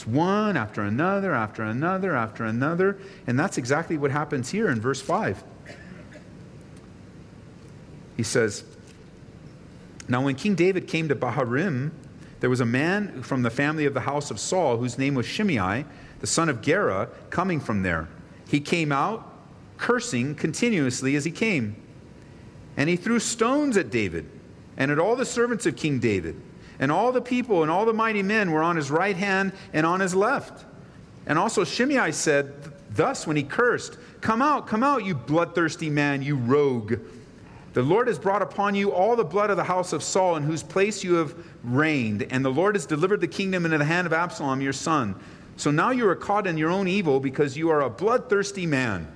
It's 0.00 0.06
one 0.06 0.56
after 0.56 0.80
another, 0.80 1.34
after 1.34 1.62
another, 1.62 2.16
after 2.16 2.46
another. 2.46 2.96
And 3.26 3.38
that's 3.38 3.58
exactly 3.58 3.98
what 3.98 4.10
happens 4.10 4.48
here 4.48 4.70
in 4.70 4.80
verse 4.80 5.02
5. 5.02 5.44
He 8.16 8.22
says, 8.22 8.64
Now 10.08 10.24
when 10.24 10.36
King 10.36 10.54
David 10.54 10.88
came 10.88 11.06
to 11.08 11.14
Bahurim, 11.14 11.90
there 12.40 12.48
was 12.48 12.60
a 12.60 12.64
man 12.64 13.22
from 13.22 13.42
the 13.42 13.50
family 13.50 13.84
of 13.84 13.92
the 13.92 14.00
house 14.00 14.30
of 14.30 14.40
Saul 14.40 14.78
whose 14.78 14.96
name 14.96 15.14
was 15.14 15.26
Shimei, 15.26 15.84
the 16.20 16.26
son 16.26 16.48
of 16.48 16.62
Gera, 16.62 17.10
coming 17.28 17.60
from 17.60 17.82
there. 17.82 18.08
He 18.48 18.58
came 18.58 18.92
out, 18.92 19.30
cursing 19.76 20.34
continuously 20.34 21.14
as 21.14 21.26
he 21.26 21.30
came. 21.30 21.76
And 22.78 22.88
he 22.88 22.96
threw 22.96 23.18
stones 23.18 23.76
at 23.76 23.90
David 23.90 24.30
and 24.78 24.90
at 24.90 24.98
all 24.98 25.14
the 25.14 25.26
servants 25.26 25.66
of 25.66 25.76
King 25.76 25.98
David. 25.98 26.40
And 26.80 26.90
all 26.90 27.12
the 27.12 27.20
people 27.20 27.62
and 27.62 27.70
all 27.70 27.84
the 27.84 27.92
mighty 27.92 28.22
men 28.22 28.50
were 28.50 28.62
on 28.62 28.74
his 28.74 28.90
right 28.90 29.16
hand 29.16 29.52
and 29.72 29.86
on 29.86 30.00
his 30.00 30.14
left. 30.14 30.64
And 31.26 31.38
also 31.38 31.62
Shimei 31.62 32.10
said 32.10 32.52
thus 32.90 33.26
when 33.26 33.36
he 33.36 33.42
cursed, 33.42 33.98
Come 34.20 34.42
out, 34.42 34.66
come 34.66 34.82
out, 34.82 35.04
you 35.04 35.14
bloodthirsty 35.14 35.90
man, 35.90 36.22
you 36.22 36.36
rogue. 36.36 36.98
The 37.72 37.82
Lord 37.82 38.08
has 38.08 38.18
brought 38.18 38.42
upon 38.42 38.74
you 38.74 38.92
all 38.92 39.14
the 39.14 39.24
blood 39.24 39.50
of 39.50 39.56
the 39.56 39.64
house 39.64 39.92
of 39.92 40.02
Saul, 40.02 40.36
in 40.36 40.42
whose 40.42 40.62
place 40.62 41.04
you 41.04 41.14
have 41.14 41.34
reigned, 41.62 42.26
and 42.30 42.44
the 42.44 42.50
Lord 42.50 42.74
has 42.74 42.84
delivered 42.84 43.20
the 43.20 43.28
kingdom 43.28 43.64
into 43.64 43.78
the 43.78 43.84
hand 43.84 44.06
of 44.06 44.12
Absalom, 44.12 44.60
your 44.60 44.72
son. 44.72 45.14
So 45.56 45.70
now 45.70 45.90
you 45.90 46.08
are 46.08 46.16
caught 46.16 46.46
in 46.46 46.58
your 46.58 46.70
own 46.70 46.88
evil 46.88 47.20
because 47.20 47.56
you 47.56 47.70
are 47.70 47.82
a 47.82 47.90
bloodthirsty 47.90 48.66
man. 48.66 49.06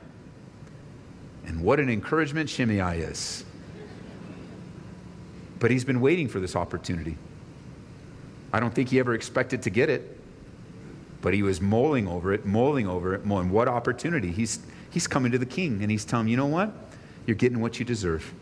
And 1.46 1.62
what 1.62 1.80
an 1.80 1.88
encouragement 1.88 2.48
Shimei 2.48 2.98
is. 3.00 3.44
But 5.58 5.70
he's 5.70 5.84
been 5.84 6.00
waiting 6.00 6.28
for 6.28 6.40
this 6.40 6.54
opportunity. 6.54 7.16
I 8.54 8.60
don't 8.60 8.72
think 8.72 8.90
he 8.90 9.00
ever 9.00 9.14
expected 9.14 9.62
to 9.62 9.70
get 9.70 9.90
it, 9.90 10.16
but 11.22 11.34
he 11.34 11.42
was 11.42 11.60
mulling 11.60 12.06
over 12.06 12.32
it, 12.32 12.46
mulling 12.46 12.86
over 12.86 13.12
it, 13.12 13.26
mulling. 13.26 13.50
What 13.50 13.66
opportunity? 13.66 14.30
He's, 14.30 14.60
he's 14.90 15.08
coming 15.08 15.32
to 15.32 15.38
the 15.38 15.46
king 15.46 15.82
and 15.82 15.90
he's 15.90 16.04
telling 16.04 16.26
him, 16.26 16.30
you 16.30 16.36
know 16.36 16.46
what? 16.46 16.72
You're 17.26 17.34
getting 17.34 17.60
what 17.60 17.80
you 17.80 17.84
deserve. 17.84 18.32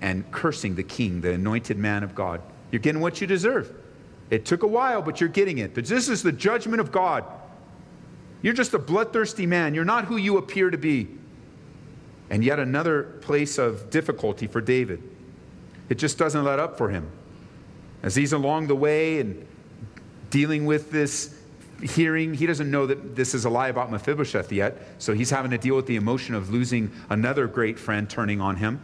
And 0.00 0.28
cursing 0.32 0.74
the 0.74 0.82
king, 0.82 1.20
the 1.20 1.34
anointed 1.34 1.78
man 1.78 2.02
of 2.02 2.16
God. 2.16 2.42
You're 2.72 2.80
getting 2.80 3.00
what 3.00 3.20
you 3.20 3.28
deserve. 3.28 3.72
It 4.28 4.44
took 4.44 4.64
a 4.64 4.66
while, 4.66 5.02
but 5.02 5.20
you're 5.20 5.28
getting 5.28 5.58
it. 5.58 5.76
This 5.76 6.08
is 6.08 6.24
the 6.24 6.32
judgment 6.32 6.80
of 6.80 6.90
God. 6.90 7.22
You're 8.42 8.54
just 8.54 8.74
a 8.74 8.78
bloodthirsty 8.80 9.46
man. 9.46 9.74
You're 9.74 9.84
not 9.84 10.06
who 10.06 10.16
you 10.16 10.36
appear 10.36 10.70
to 10.70 10.78
be. 10.78 11.06
And 12.28 12.42
yet, 12.42 12.58
another 12.58 13.04
place 13.20 13.56
of 13.56 13.88
difficulty 13.90 14.48
for 14.48 14.60
David. 14.60 15.00
It 15.88 15.94
just 15.94 16.18
doesn't 16.18 16.42
let 16.42 16.58
up 16.58 16.76
for 16.76 16.88
him. 16.88 17.08
As 18.04 18.14
he's 18.14 18.34
along 18.34 18.66
the 18.66 18.76
way 18.76 19.18
and 19.18 19.46
dealing 20.28 20.66
with 20.66 20.90
this 20.90 21.34
hearing, 21.82 22.34
he 22.34 22.44
doesn't 22.44 22.70
know 22.70 22.86
that 22.86 23.16
this 23.16 23.34
is 23.34 23.46
a 23.46 23.50
lie 23.50 23.68
about 23.68 23.90
Mephibosheth 23.90 24.52
yet, 24.52 24.76
so 24.98 25.14
he's 25.14 25.30
having 25.30 25.50
to 25.52 25.58
deal 25.58 25.74
with 25.74 25.86
the 25.86 25.96
emotion 25.96 26.34
of 26.34 26.50
losing 26.50 26.92
another 27.08 27.46
great 27.46 27.78
friend 27.78 28.08
turning 28.08 28.42
on 28.42 28.56
him. 28.56 28.78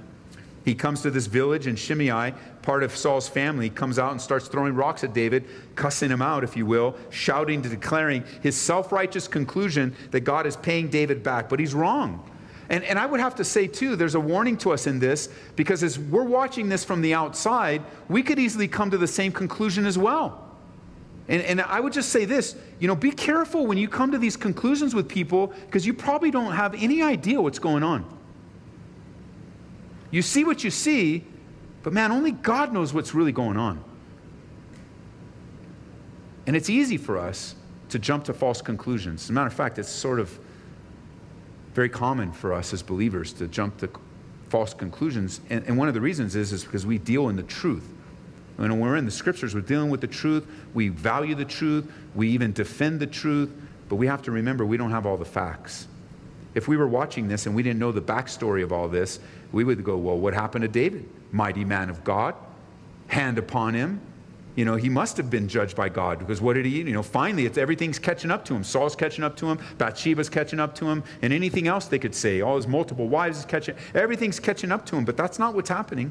He 0.65 0.75
comes 0.75 1.03
to 1.03 1.11
this 1.11 1.27
village, 1.27 1.67
and 1.67 1.79
Shimei, 1.79 2.33
part 2.63 2.83
of 2.83 2.97
Saul's 2.97 3.29
family, 3.29 3.69
comes 3.69 3.99
out 3.99 4.13
and 4.13 4.21
starts 4.21 4.49
throwing 4.49 4.75
rocks 4.75 5.05
at 5.05 5.13
David, 5.13 5.45
cussing 5.75 6.11
him 6.11 6.23
out, 6.23 6.43
if 6.43 6.57
you 6.57 6.65
will, 6.65 6.97
shouting, 7.11 7.61
to 7.61 7.69
declaring 7.69 8.25
his 8.43 8.57
self 8.57 8.91
righteous 8.91 9.29
conclusion 9.29 9.95
that 10.13 10.21
God 10.21 10.47
is 10.47 10.57
paying 10.57 10.89
David 10.89 11.23
back. 11.23 11.51
But 11.51 11.61
he's 11.61 11.75
wrong. 11.75 12.27
And, 12.71 12.85
and 12.85 13.01
I 13.01 13.05
would 13.05 13.19
have 13.19 13.35
to 13.35 13.45
say, 13.45 13.67
too, 13.67 13.97
there's 13.97 14.15
a 14.15 14.21
warning 14.21 14.57
to 14.59 14.73
us 14.73 14.87
in 14.87 15.01
this 15.01 15.29
because 15.57 15.83
as 15.83 15.99
we're 15.99 16.23
watching 16.23 16.69
this 16.69 16.85
from 16.85 17.03
the 17.03 17.15
outside, 17.15 17.83
we 18.09 18.23
could 18.23 18.39
easily 18.39 18.69
come 18.69 18.93
to 18.93 18.99
the 18.99 19.09
same 19.09 19.33
conclusion 19.33 19.85
as 19.85 19.99
well. 19.99 20.47
And, 21.29 21.43
and 21.43 21.61
I 21.61 21.81
would 21.81 21.93
just 21.93 22.11
say 22.11 22.25
this 22.25 22.57
you 22.79 22.87
know, 22.87 22.95
be 22.95 23.11
careful 23.11 23.67
when 23.67 23.77
you 23.77 23.89
come 23.89 24.13
to 24.13 24.19
these 24.19 24.37
conclusions 24.37 24.95
with 24.95 25.09
people 25.09 25.49
because 25.67 25.85
you 25.85 25.93
probably 25.93 26.31
don't 26.31 26.53
have 26.53 26.75
any 26.75 27.03
idea 27.03 27.43
what's 27.43 27.59
going 27.59 27.83
on. 27.83 28.05
You 30.13 30.23
see 30.23 30.45
what 30.45 30.65
you 30.65 30.71
see, 30.71 31.25
But 31.83 31.93
man, 31.93 32.13
only 32.13 32.33
God 32.33 32.73
knows 32.73 32.95
what's 32.95 33.15
really 33.15 33.33
going 33.33 33.57
on. 33.57 33.83
And 36.47 36.57
it's 36.57 36.71
easy 36.71 36.97
for 36.97 37.19
us 37.19 37.55
to 37.89 37.99
jump 37.99 38.25
to 38.25 38.35
false 38.35 38.63
conclusions. 38.63 39.25
As 39.25 39.31
a 39.31 39.33
matter 39.33 39.47
of 39.47 39.55
fact, 39.55 39.79
it's 39.79 39.89
sort 39.89 40.21
of 40.21 40.39
very 41.75 41.89
common 41.89 42.33
for 42.33 42.53
us 42.53 42.73
as 42.73 42.83
believers 42.83 43.33
to 43.35 43.47
jump 43.49 43.79
to 43.79 43.91
false 44.49 44.75
conclusions. 44.75 45.41
And, 45.51 45.65
and 45.67 45.79
one 45.79 45.89
of 45.89 45.95
the 45.95 46.01
reasons 46.01 46.37
is, 46.37 46.53
is 46.53 46.65
because 46.65 46.85
we 46.85 46.99
deal 46.99 47.29
in 47.29 47.37
the 47.37 47.43
truth. 47.43 47.89
When 48.57 48.79
we're 48.79 48.97
in 48.97 49.07
the 49.07 49.11
scriptures, 49.11 49.55
we're 49.55 49.63
dealing 49.63 49.89
with 49.89 50.01
the 50.01 50.07
truth. 50.07 50.47
We 50.75 50.89
value 50.89 51.35
the 51.35 51.45
truth. 51.45 51.91
We 52.15 52.29
even 52.31 52.53
defend 52.53 53.01
the 53.01 53.07
truth. 53.07 53.51
But 53.89 53.97
we 53.97 54.07
have 54.07 54.23
to 54.23 54.31
remember 54.31 54.67
we 54.67 54.77
don't 54.77 54.91
have 54.91 55.07
all 55.07 55.17
the 55.17 55.25
facts. 55.25 55.89
If 56.55 56.69
we 56.69 56.77
were 56.77 56.89
watching 56.89 57.29
this 57.29 57.47
and 57.47 57.55
we 57.55 57.63
didn't 57.63 57.79
know 57.79 57.93
the 57.93 58.03
backstory 58.03 58.63
of 58.63 58.73
all 58.73 58.89
this, 58.89 59.21
we 59.53 59.65
would 59.65 59.83
go, 59.85 59.97
well, 59.97 60.19
what 60.19 60.35
happened 60.35 60.63
to 60.63 60.69
David? 60.69 61.09
Mighty 61.33 61.65
man 61.65 61.89
of 61.89 62.03
God, 62.05 62.35
hand 63.07 63.39
upon 63.39 63.75
him. 63.75 64.01
You 64.57 64.65
know, 64.65 64.77
he 64.77 64.89
must 64.89 65.17
have 65.17 65.31
been 65.31 65.49
judged 65.49 65.77
by 65.77 65.89
God 65.89 66.19
because 66.19 66.41
what 66.41 66.55
did 66.55 66.67
he, 66.67 66.79
you 66.79 66.93
know, 66.93 67.03
finally 67.03 67.47
it's 67.47 67.57
everything's 67.57 67.99
catching 67.99 68.31
up 68.31 68.45
to 68.47 68.55
him. 68.55 68.65
Saul's 68.65 68.97
catching 68.97 69.23
up 69.23 69.37
to 69.37 69.47
him, 69.47 69.59
Bathsheba's 69.79 70.29
catching 70.29 70.59
up 70.59 70.75
to 70.77 70.89
him, 70.89 71.05
and 71.23 71.33
anything 71.33 71.69
else 71.69 71.87
they 71.87 71.99
could 71.99 72.15
say. 72.15 72.41
All 72.41 72.57
his 72.57 72.67
multiple 72.67 73.09
wives 73.09 73.39
is 73.39 73.45
catching, 73.45 73.77
everything's 73.95 74.41
catching 74.41 74.73
up 74.73 74.85
to 74.87 74.97
him, 74.97 75.05
but 75.05 75.17
that's 75.17 75.39
not 75.39 75.55
what's 75.55 75.71
happening. 75.71 76.11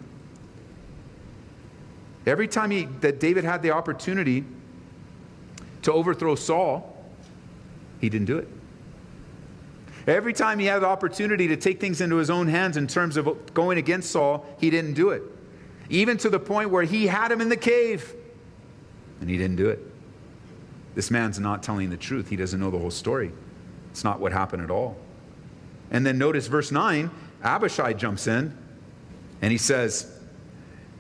Every 2.25 2.47
time 2.47 2.71
he, 2.71 2.86
that 3.02 3.19
David 3.19 3.43
had 3.43 3.62
the 3.62 3.71
opportunity 3.71 4.45
to 5.82 5.91
overthrow 5.91 6.36
Saul, 6.36 6.95
he 7.99 8.10
didn't 8.10 8.28
do 8.28 8.38
it. 8.38 8.47
Every 10.08 10.34
time 10.34 10.60
he 10.60 10.65
had 10.65 10.80
the 10.80 10.88
opportunity 10.88 11.47
to 11.49 11.58
take 11.58 11.80
things 11.80 12.02
into 12.02 12.15
his 12.15 12.30
own 12.30 12.47
hands 12.47 12.78
in 12.78 12.88
terms 12.88 13.17
of 13.17 13.54
going 13.54 13.78
against 13.78 14.12
Saul, 14.12 14.45
he 14.60 14.69
didn't 14.69 14.93
do 14.93 15.10
it. 15.10 15.23
Even 15.89 16.17
to 16.17 16.30
the 16.30 16.39
point 16.39 16.69
where 16.69 16.84
he 16.84 17.08
had 17.08 17.32
him 17.32 17.41
in 17.41 17.49
the 17.49 17.58
cave, 17.58 18.15
and 19.21 19.29
he 19.29 19.38
didn't 19.38 19.58
do 19.58 19.69
it. 19.69 19.79
This 20.95 21.12
man's 21.12 21.39
not 21.39 21.63
telling 21.63 21.89
the 21.89 21.97
truth. 21.97 22.29
He 22.29 22.36
doesn't 22.36 22.60
know 22.60 22.71
the 22.71 22.77
whole 22.77 22.91
story. 22.91 23.32
It's 23.91 24.03
not 24.03 24.19
what 24.19 24.32
happened 24.32 24.63
at 24.63 24.71
all. 24.71 24.97
And 25.91 26.05
then 26.05 26.17
notice 26.17 26.47
verse 26.47 26.71
9 26.71 27.10
Abishai 27.43 27.93
jumps 27.93 28.27
in 28.27 28.55
and 29.41 29.51
he 29.51 29.58
says, 29.58 30.19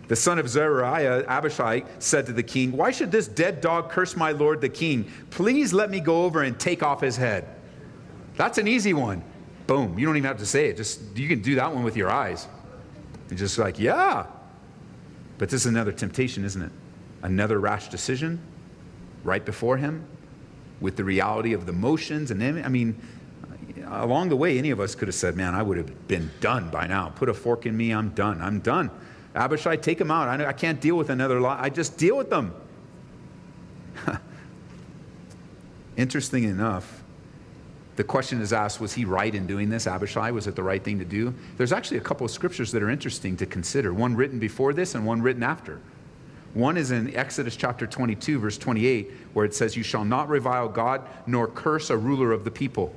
the 0.09 0.15
son 0.15 0.39
of 0.39 0.49
Zeruiah, 0.49 1.23
Abishai, 1.27 1.83
said 1.99 2.25
to 2.25 2.33
the 2.33 2.41
king, 2.41 2.71
Why 2.71 2.89
should 2.89 3.11
this 3.11 3.27
dead 3.27 3.61
dog 3.61 3.91
curse 3.91 4.15
my 4.15 4.31
lord 4.31 4.59
the 4.59 4.67
king? 4.67 5.09
Please 5.29 5.71
let 5.71 5.91
me 5.91 5.99
go 5.99 6.23
over 6.23 6.41
and 6.41 6.59
take 6.59 6.81
off 6.81 6.99
his 6.99 7.15
head. 7.15 7.47
That's 8.35 8.57
an 8.57 8.67
easy 8.67 8.93
one. 8.93 9.23
Boom. 9.67 9.99
You 9.99 10.07
don't 10.07 10.17
even 10.17 10.27
have 10.27 10.39
to 10.39 10.47
say 10.47 10.67
it. 10.67 10.77
Just 10.77 10.99
you 11.15 11.27
can 11.27 11.43
do 11.43 11.55
that 11.55 11.71
one 11.71 11.83
with 11.83 11.95
your 11.95 12.09
eyes. 12.09 12.47
You're 13.29 13.37
just 13.37 13.59
like, 13.59 13.77
yeah. 13.77 14.25
But 15.37 15.49
this 15.49 15.61
is 15.61 15.67
another 15.67 15.91
temptation, 15.91 16.43
isn't 16.43 16.61
it? 16.61 16.71
Another 17.21 17.59
rash 17.59 17.89
decision 17.89 18.39
right 19.23 19.43
before 19.43 19.77
him 19.77 20.05
with 20.79 20.95
the 20.95 21.03
reality 21.03 21.53
of 21.53 21.65
the 21.65 21.73
motions 21.73 22.31
and 22.31 22.41
I 22.41 22.69
mean, 22.69 22.99
along 23.87 24.29
the 24.29 24.35
way, 24.35 24.57
any 24.57 24.69
of 24.71 24.79
us 24.79 24.95
could 24.95 25.07
have 25.07 25.15
said, 25.15 25.35
Man, 25.35 25.55
I 25.55 25.61
would 25.63 25.77
have 25.77 26.07
been 26.07 26.31
done 26.39 26.69
by 26.69 26.87
now. 26.87 27.09
Put 27.09 27.29
a 27.29 27.33
fork 27.33 27.65
in 27.65 27.75
me, 27.75 27.91
I'm 27.91 28.09
done. 28.09 28.41
I'm 28.41 28.59
done. 28.59 28.91
Abishai, 29.35 29.77
take 29.77 29.99
him 29.99 30.11
out. 30.11 30.27
I, 30.27 30.47
I 30.47 30.53
can't 30.53 30.81
deal 30.81 30.95
with 30.95 31.09
another 31.09 31.39
lie. 31.39 31.59
I 31.59 31.69
just 31.69 31.97
deal 31.97 32.17
with 32.17 32.29
them. 32.29 32.53
Interesting 35.97 36.45
enough, 36.45 37.03
the 37.95 38.03
question 38.03 38.41
is 38.41 38.53
asked 38.53 38.79
was 38.79 38.93
he 38.93 39.05
right 39.05 39.33
in 39.33 39.45
doing 39.45 39.69
this? 39.69 39.85
Abishai, 39.85 40.31
was 40.31 40.47
it 40.47 40.55
the 40.55 40.63
right 40.63 40.83
thing 40.83 40.99
to 40.99 41.05
do? 41.05 41.33
There's 41.57 41.73
actually 41.73 41.97
a 41.97 42.01
couple 42.01 42.25
of 42.25 42.31
scriptures 42.31 42.71
that 42.71 42.81
are 42.81 42.89
interesting 42.89 43.35
to 43.37 43.45
consider 43.45 43.93
one 43.93 44.15
written 44.15 44.39
before 44.39 44.73
this 44.73 44.95
and 44.95 45.05
one 45.05 45.21
written 45.21 45.43
after. 45.43 45.79
One 46.53 46.77
is 46.77 46.91
in 46.91 47.15
Exodus 47.15 47.55
chapter 47.55 47.85
22, 47.85 48.39
verse 48.39 48.57
28, 48.57 49.11
where 49.33 49.45
it 49.45 49.53
says, 49.53 49.75
You 49.75 49.83
shall 49.83 50.05
not 50.05 50.29
revile 50.29 50.67
God 50.67 51.07
nor 51.27 51.47
curse 51.47 51.89
a 51.89 51.97
ruler 51.97 52.31
of 52.31 52.43
the 52.43 52.51
people. 52.51 52.93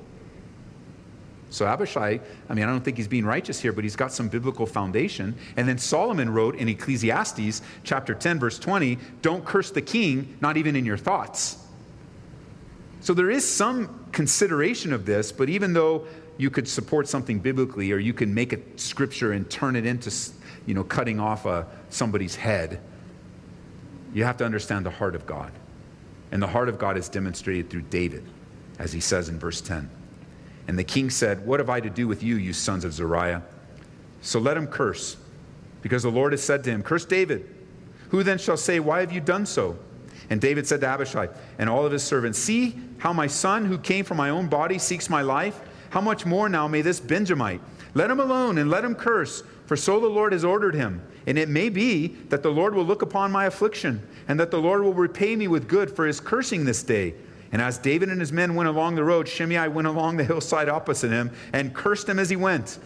So 1.51 1.67
Abishai, 1.67 2.19
I 2.49 2.53
mean, 2.55 2.65
I 2.65 2.67
don't 2.67 2.83
think 2.83 2.97
he's 2.97 3.07
being 3.07 3.25
righteous 3.25 3.59
here, 3.59 3.71
but 3.71 3.83
he's 3.83 3.95
got 3.95 4.11
some 4.11 4.27
biblical 4.27 4.65
foundation. 4.65 5.35
And 5.55 5.69
then 5.69 5.77
Solomon 5.77 6.31
wrote 6.31 6.55
in 6.55 6.67
Ecclesiastes 6.67 7.61
chapter 7.83 8.15
10, 8.15 8.39
verse 8.39 8.57
20, 8.57 8.97
don't 9.21 9.45
curse 9.45 9.69
the 9.69 9.81
king, 9.81 10.35
not 10.41 10.57
even 10.57 10.75
in 10.75 10.83
your 10.83 10.97
thoughts. 10.97 11.57
So 13.01 13.13
there 13.13 13.29
is 13.29 13.47
some 13.47 14.03
consideration 14.11 14.93
of 14.93 15.05
this, 15.05 15.31
but 15.31 15.47
even 15.47 15.73
though 15.73 16.07
you 16.37 16.49
could 16.49 16.67
support 16.67 17.07
something 17.07 17.37
biblically 17.37 17.91
or 17.91 17.97
you 17.99 18.13
can 18.13 18.33
make 18.33 18.53
a 18.53 18.59
scripture 18.75 19.33
and 19.33 19.47
turn 19.47 19.75
it 19.75 19.85
into, 19.85 20.11
you 20.65 20.73
know, 20.73 20.83
cutting 20.83 21.19
off 21.19 21.45
a, 21.45 21.67
somebody's 21.89 22.35
head, 22.35 22.81
you 24.13 24.23
have 24.23 24.37
to 24.37 24.45
understand 24.45 24.85
the 24.85 24.91
heart 24.91 25.15
of 25.15 25.25
God. 25.25 25.51
And 26.31 26.41
the 26.41 26.47
heart 26.47 26.69
of 26.69 26.79
God 26.79 26.97
is 26.97 27.09
demonstrated 27.09 27.69
through 27.69 27.83
David, 27.83 28.23
as 28.79 28.93
he 28.93 28.99
says 28.99 29.29
in 29.29 29.39
verse 29.39 29.61
10. 29.61 29.89
And 30.67 30.79
the 30.79 30.83
king 30.83 31.09
said, 31.09 31.45
What 31.45 31.59
have 31.59 31.69
I 31.69 31.79
to 31.79 31.89
do 31.89 32.07
with 32.07 32.23
you, 32.23 32.37
you 32.37 32.53
sons 32.53 32.85
of 32.85 32.93
Zeruiah? 32.93 33.43
So 34.21 34.39
let 34.39 34.55
him 34.55 34.67
curse, 34.67 35.17
because 35.81 36.03
the 36.03 36.11
Lord 36.11 36.31
has 36.31 36.41
said 36.41 36.63
to 36.63 36.71
him, 36.71 36.81
Curse 36.81 37.05
David. 37.05 37.49
Who 38.09 38.23
then 38.23 38.37
shall 38.37 38.57
say, 38.57 38.79
Why 38.79 39.01
have 39.01 39.11
you 39.11 39.19
done 39.19 39.45
so? 39.45 39.77
And 40.29 40.39
David 40.39 40.65
said 40.65 40.81
to 40.81 40.87
Abishai 40.87 41.27
and 41.57 41.69
all 41.69 41.85
of 41.85 41.91
his 41.91 42.03
servants, 42.03 42.39
See 42.39 42.79
how 42.99 43.11
my 43.13 43.27
son, 43.27 43.65
who 43.65 43.77
came 43.77 44.05
from 44.05 44.17
my 44.17 44.29
own 44.29 44.47
body, 44.47 44.79
seeks 44.79 45.09
my 45.09 45.21
life? 45.21 45.59
How 45.89 46.01
much 46.01 46.25
more 46.25 46.49
now 46.49 46.67
may 46.67 46.81
this 46.81 46.99
Benjamite? 46.99 47.61
Let 47.93 48.09
him 48.09 48.19
alone 48.19 48.57
and 48.57 48.69
let 48.69 48.83
him 48.83 48.95
curse, 48.95 49.43
for 49.65 49.75
so 49.75 49.99
the 49.99 50.07
Lord 50.07 50.33
has 50.33 50.43
ordered 50.43 50.75
him. 50.75 51.01
And 51.25 51.37
it 51.37 51.49
may 51.49 51.69
be 51.69 52.07
that 52.29 52.43
the 52.43 52.51
Lord 52.51 52.75
will 52.75 52.83
look 52.83 53.01
upon 53.01 53.31
my 53.31 53.45
affliction, 53.45 54.05
and 54.27 54.39
that 54.39 54.51
the 54.51 54.59
Lord 54.59 54.81
will 54.83 54.93
repay 54.93 55.35
me 55.35 55.47
with 55.47 55.67
good 55.67 55.95
for 55.95 56.05
his 56.05 56.19
cursing 56.19 56.65
this 56.65 56.83
day. 56.83 57.15
And 57.51 57.61
as 57.61 57.77
David 57.77 58.09
and 58.09 58.19
his 58.19 58.31
men 58.31 58.55
went 58.55 58.67
along 58.67 58.95
the 58.95 59.03
road, 59.03 59.27
Shimei 59.27 59.67
went 59.67 59.87
along 59.87 60.17
the 60.17 60.23
hillside 60.25 60.67
opposite 60.69 61.11
him 61.11 61.31
and 61.53 61.73
cursed 61.73 62.09
him 62.09 62.19
as 62.19 62.29
he 62.29 62.35
went, 62.35 62.79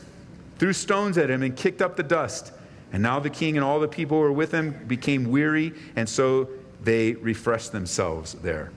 threw 0.60 0.74
stones 0.74 1.18
at 1.18 1.30
him, 1.30 1.42
and 1.44 1.56
kicked 1.56 1.82
up 1.82 1.96
the 1.96 2.04
dust. 2.04 2.52
And 2.92 3.02
now 3.02 3.20
the 3.20 3.30
king 3.30 3.58
and 3.58 3.64
all 3.64 3.80
the 3.80 3.88
people 3.88 4.18
who 4.18 4.24
were 4.24 4.32
with 4.32 4.52
him 4.52 4.86
became 4.88 5.30
weary, 5.32 5.74
and 5.96 6.08
so 6.08 6.50
they 6.84 7.14
refreshed 7.14 7.72
themselves 7.72 8.34
there. 8.34 8.72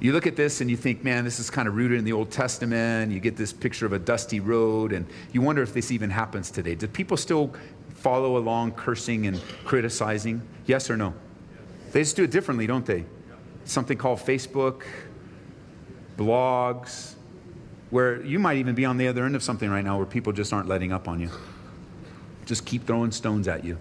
You 0.00 0.12
look 0.12 0.26
at 0.26 0.36
this 0.36 0.60
and 0.60 0.70
you 0.70 0.76
think, 0.76 1.04
man, 1.04 1.24
this 1.24 1.38
is 1.38 1.50
kind 1.50 1.68
of 1.68 1.76
rooted 1.76 1.98
in 1.98 2.04
the 2.04 2.12
Old 2.12 2.30
Testament. 2.30 3.12
You 3.12 3.20
get 3.20 3.36
this 3.36 3.52
picture 3.52 3.86
of 3.86 3.92
a 3.92 3.98
dusty 3.98 4.40
road, 4.40 4.92
and 4.92 5.06
you 5.32 5.40
wonder 5.40 5.62
if 5.62 5.72
this 5.72 5.90
even 5.90 6.10
happens 6.10 6.50
today. 6.50 6.74
Do 6.74 6.86
people 6.86 7.16
still 7.16 7.54
follow 7.94 8.36
along 8.36 8.72
cursing 8.72 9.26
and 9.26 9.40
criticizing? 9.64 10.42
Yes 10.66 10.90
or 10.90 10.96
no? 10.96 11.14
They 11.92 12.00
just 12.00 12.16
do 12.16 12.24
it 12.24 12.30
differently, 12.30 12.66
don't 12.66 12.84
they? 12.84 13.04
something 13.64 13.96
called 13.96 14.18
Facebook, 14.18 14.82
blogs, 16.16 17.14
where 17.90 18.22
you 18.22 18.38
might 18.38 18.58
even 18.58 18.74
be 18.74 18.84
on 18.84 18.96
the 18.96 19.08
other 19.08 19.24
end 19.24 19.36
of 19.36 19.42
something 19.42 19.70
right 19.70 19.84
now 19.84 19.96
where 19.96 20.06
people 20.06 20.32
just 20.32 20.52
aren't 20.52 20.68
letting 20.68 20.92
up 20.92 21.08
on 21.08 21.20
you. 21.20 21.30
Just 22.46 22.66
keep 22.66 22.86
throwing 22.86 23.10
stones 23.10 23.48
at 23.48 23.64
you. 23.64 23.78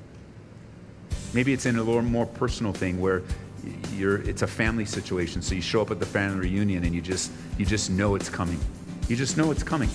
Maybe 1.34 1.52
it's 1.52 1.66
in 1.66 1.78
a 1.78 1.84
little 1.84 2.02
more 2.02 2.26
personal 2.26 2.74
thing 2.74 3.00
where 3.02 3.24
you're, 3.96 4.22
it's 4.22 4.42
a 4.42 4.48
family 4.48 4.86
situation. 4.86 5.42
So 5.42 5.56
you 5.56 5.62
show 5.62 5.82
up 5.82 5.92
at 5.92 6.00
the 6.00 6.06
family 6.06 6.50
reunion 6.50 6.84
and 6.84 6.94
you 6.94 7.02
just, 7.02 7.32
you 7.58 7.66
just 7.66 7.90
know 7.90 8.16
it's 8.16 8.30
coming. 8.30 8.60
You 9.08 9.16
just 9.16 9.38
know 9.38 9.52
it's 9.52 9.64
coming. 9.64 9.90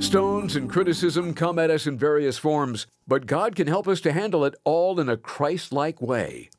Stones 0.00 0.54
and 0.54 0.70
criticism 0.70 1.34
come 1.34 1.58
at 1.58 1.70
us 1.70 1.86
in 1.86 1.96
various 1.96 2.38
forms, 2.38 2.86
but 3.08 3.26
God 3.26 3.56
can 3.56 3.66
help 3.66 3.88
us 3.88 4.00
to 4.02 4.12
handle 4.12 4.44
it 4.44 4.54
all 4.62 5.00
in 5.00 5.08
a 5.08 5.16
Christ 5.16 5.72
like 5.72 6.00
way. 6.00 6.50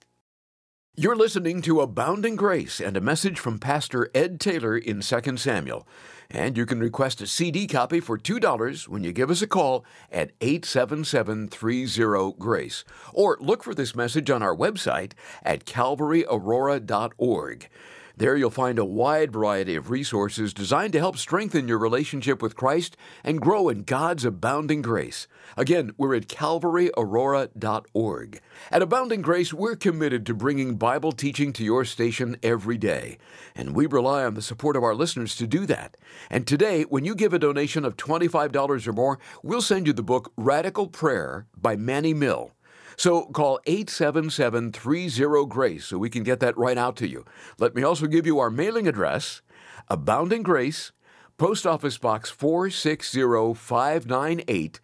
You're 0.97 1.15
listening 1.15 1.61
to 1.63 1.81
Abounding 1.81 2.37
Grace 2.37 2.79
and 2.79 2.95
a 2.97 3.01
message 3.01 3.39
from 3.39 3.59
Pastor 3.59 4.09
Ed 4.15 4.39
Taylor 4.39 4.77
in 4.77 5.01
2 5.01 5.37
Samuel. 5.37 5.87
And 6.29 6.57
you 6.57 6.65
can 6.65 6.79
request 6.79 7.21
a 7.21 7.27
CD 7.27 7.67
copy 7.67 7.99
for 7.99 8.17
$2 8.17 8.87
when 8.87 9.03
you 9.03 9.11
give 9.11 9.29
us 9.29 9.41
a 9.41 9.47
call 9.47 9.85
at 10.11 10.31
877 10.41 11.47
30 11.47 12.33
Grace. 12.39 12.83
Or 13.13 13.37
look 13.39 13.63
for 13.63 13.73
this 13.73 13.95
message 13.95 14.29
on 14.29 14.43
our 14.43 14.55
website 14.55 15.13
at 15.43 15.65
calvaryaurora.org. 15.65 17.69
There 18.17 18.37
you'll 18.37 18.49
find 18.49 18.79
a 18.79 18.85
wide 18.85 19.33
variety 19.33 19.75
of 19.75 19.89
resources 19.89 20.53
designed 20.53 20.93
to 20.93 20.99
help 20.99 21.17
strengthen 21.17 21.67
your 21.67 21.77
relationship 21.77 22.41
with 22.41 22.55
Christ 22.55 22.95
and 23.23 23.41
grow 23.41 23.67
in 23.67 23.83
God's 23.83 24.23
abounding 24.23 24.81
grace. 24.81 25.27
Again, 25.57 25.91
we're 25.97 26.15
at 26.15 26.27
calvaryaurora.org. 26.27 28.41
At 28.71 28.81
Abounding 28.81 29.21
Grace, 29.21 29.53
we're 29.53 29.75
committed 29.75 30.25
to 30.25 30.33
bringing 30.33 30.75
Bible 30.75 31.11
teaching 31.11 31.51
to 31.53 31.63
your 31.63 31.83
station 31.83 32.37
every 32.41 32.77
day, 32.77 33.17
and 33.53 33.75
we 33.75 33.85
rely 33.85 34.23
on 34.23 34.35
the 34.35 34.41
support 34.41 34.77
of 34.77 34.83
our 34.83 34.95
listeners 34.95 35.35
to 35.35 35.45
do 35.45 35.65
that. 35.65 35.97
And 36.29 36.47
today, 36.47 36.83
when 36.83 37.03
you 37.03 37.15
give 37.15 37.33
a 37.33 37.39
donation 37.39 37.83
of 37.83 37.97
$25 37.97 38.87
or 38.87 38.93
more, 38.93 39.19
we'll 39.43 39.61
send 39.61 39.87
you 39.87 39.93
the 39.93 40.01
book 40.01 40.31
Radical 40.37 40.87
Prayer 40.87 41.47
by 41.57 41.75
Manny 41.75 42.13
Mill. 42.13 42.54
So 42.97 43.25
call 43.25 43.59
877 43.65 44.71
30 44.71 45.45
Grace 45.47 45.85
so 45.85 45.97
we 45.97 46.09
can 46.09 46.23
get 46.23 46.39
that 46.39 46.57
right 46.57 46.77
out 46.77 46.95
to 46.97 47.07
you. 47.07 47.25
Let 47.57 47.73
me 47.75 47.83
also 47.83 48.07
give 48.07 48.25
you 48.25 48.39
our 48.39 48.49
mailing 48.49 48.87
address 48.87 49.41
Abounding 49.87 50.43
Grace, 50.43 50.91
Post 51.37 51.67
Office 51.67 51.97
Box 51.97 52.29
460598, 52.29 54.79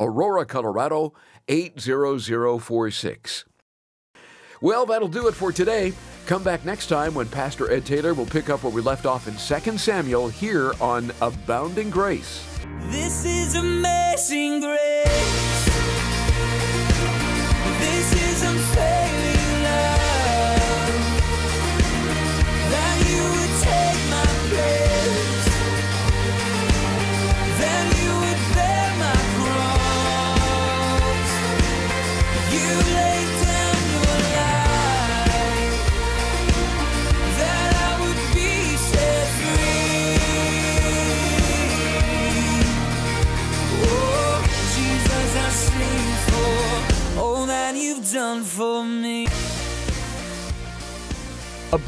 Aurora, 0.00 0.46
Colorado 0.46 1.12
80046. 1.48 3.44
Well, 4.62 4.86
that'll 4.86 5.08
do 5.08 5.28
it 5.28 5.34
for 5.34 5.52
today. 5.52 5.92
Come 6.26 6.42
back 6.42 6.64
next 6.64 6.88
time 6.88 7.14
when 7.14 7.28
Pastor 7.28 7.70
Ed 7.70 7.84
Taylor 7.84 8.14
will 8.14 8.26
pick 8.26 8.48
up 8.48 8.62
where 8.62 8.72
we 8.72 8.80
left 8.80 9.06
off 9.06 9.28
in 9.28 9.34
2 9.34 9.78
Samuel 9.78 10.28
here 10.28 10.72
on 10.80 11.12
Abounding 11.20 11.90
Grace. 11.90 12.44
This 12.88 13.24
is 13.24 13.54
amazing 13.54 14.60
grace. 14.60 15.55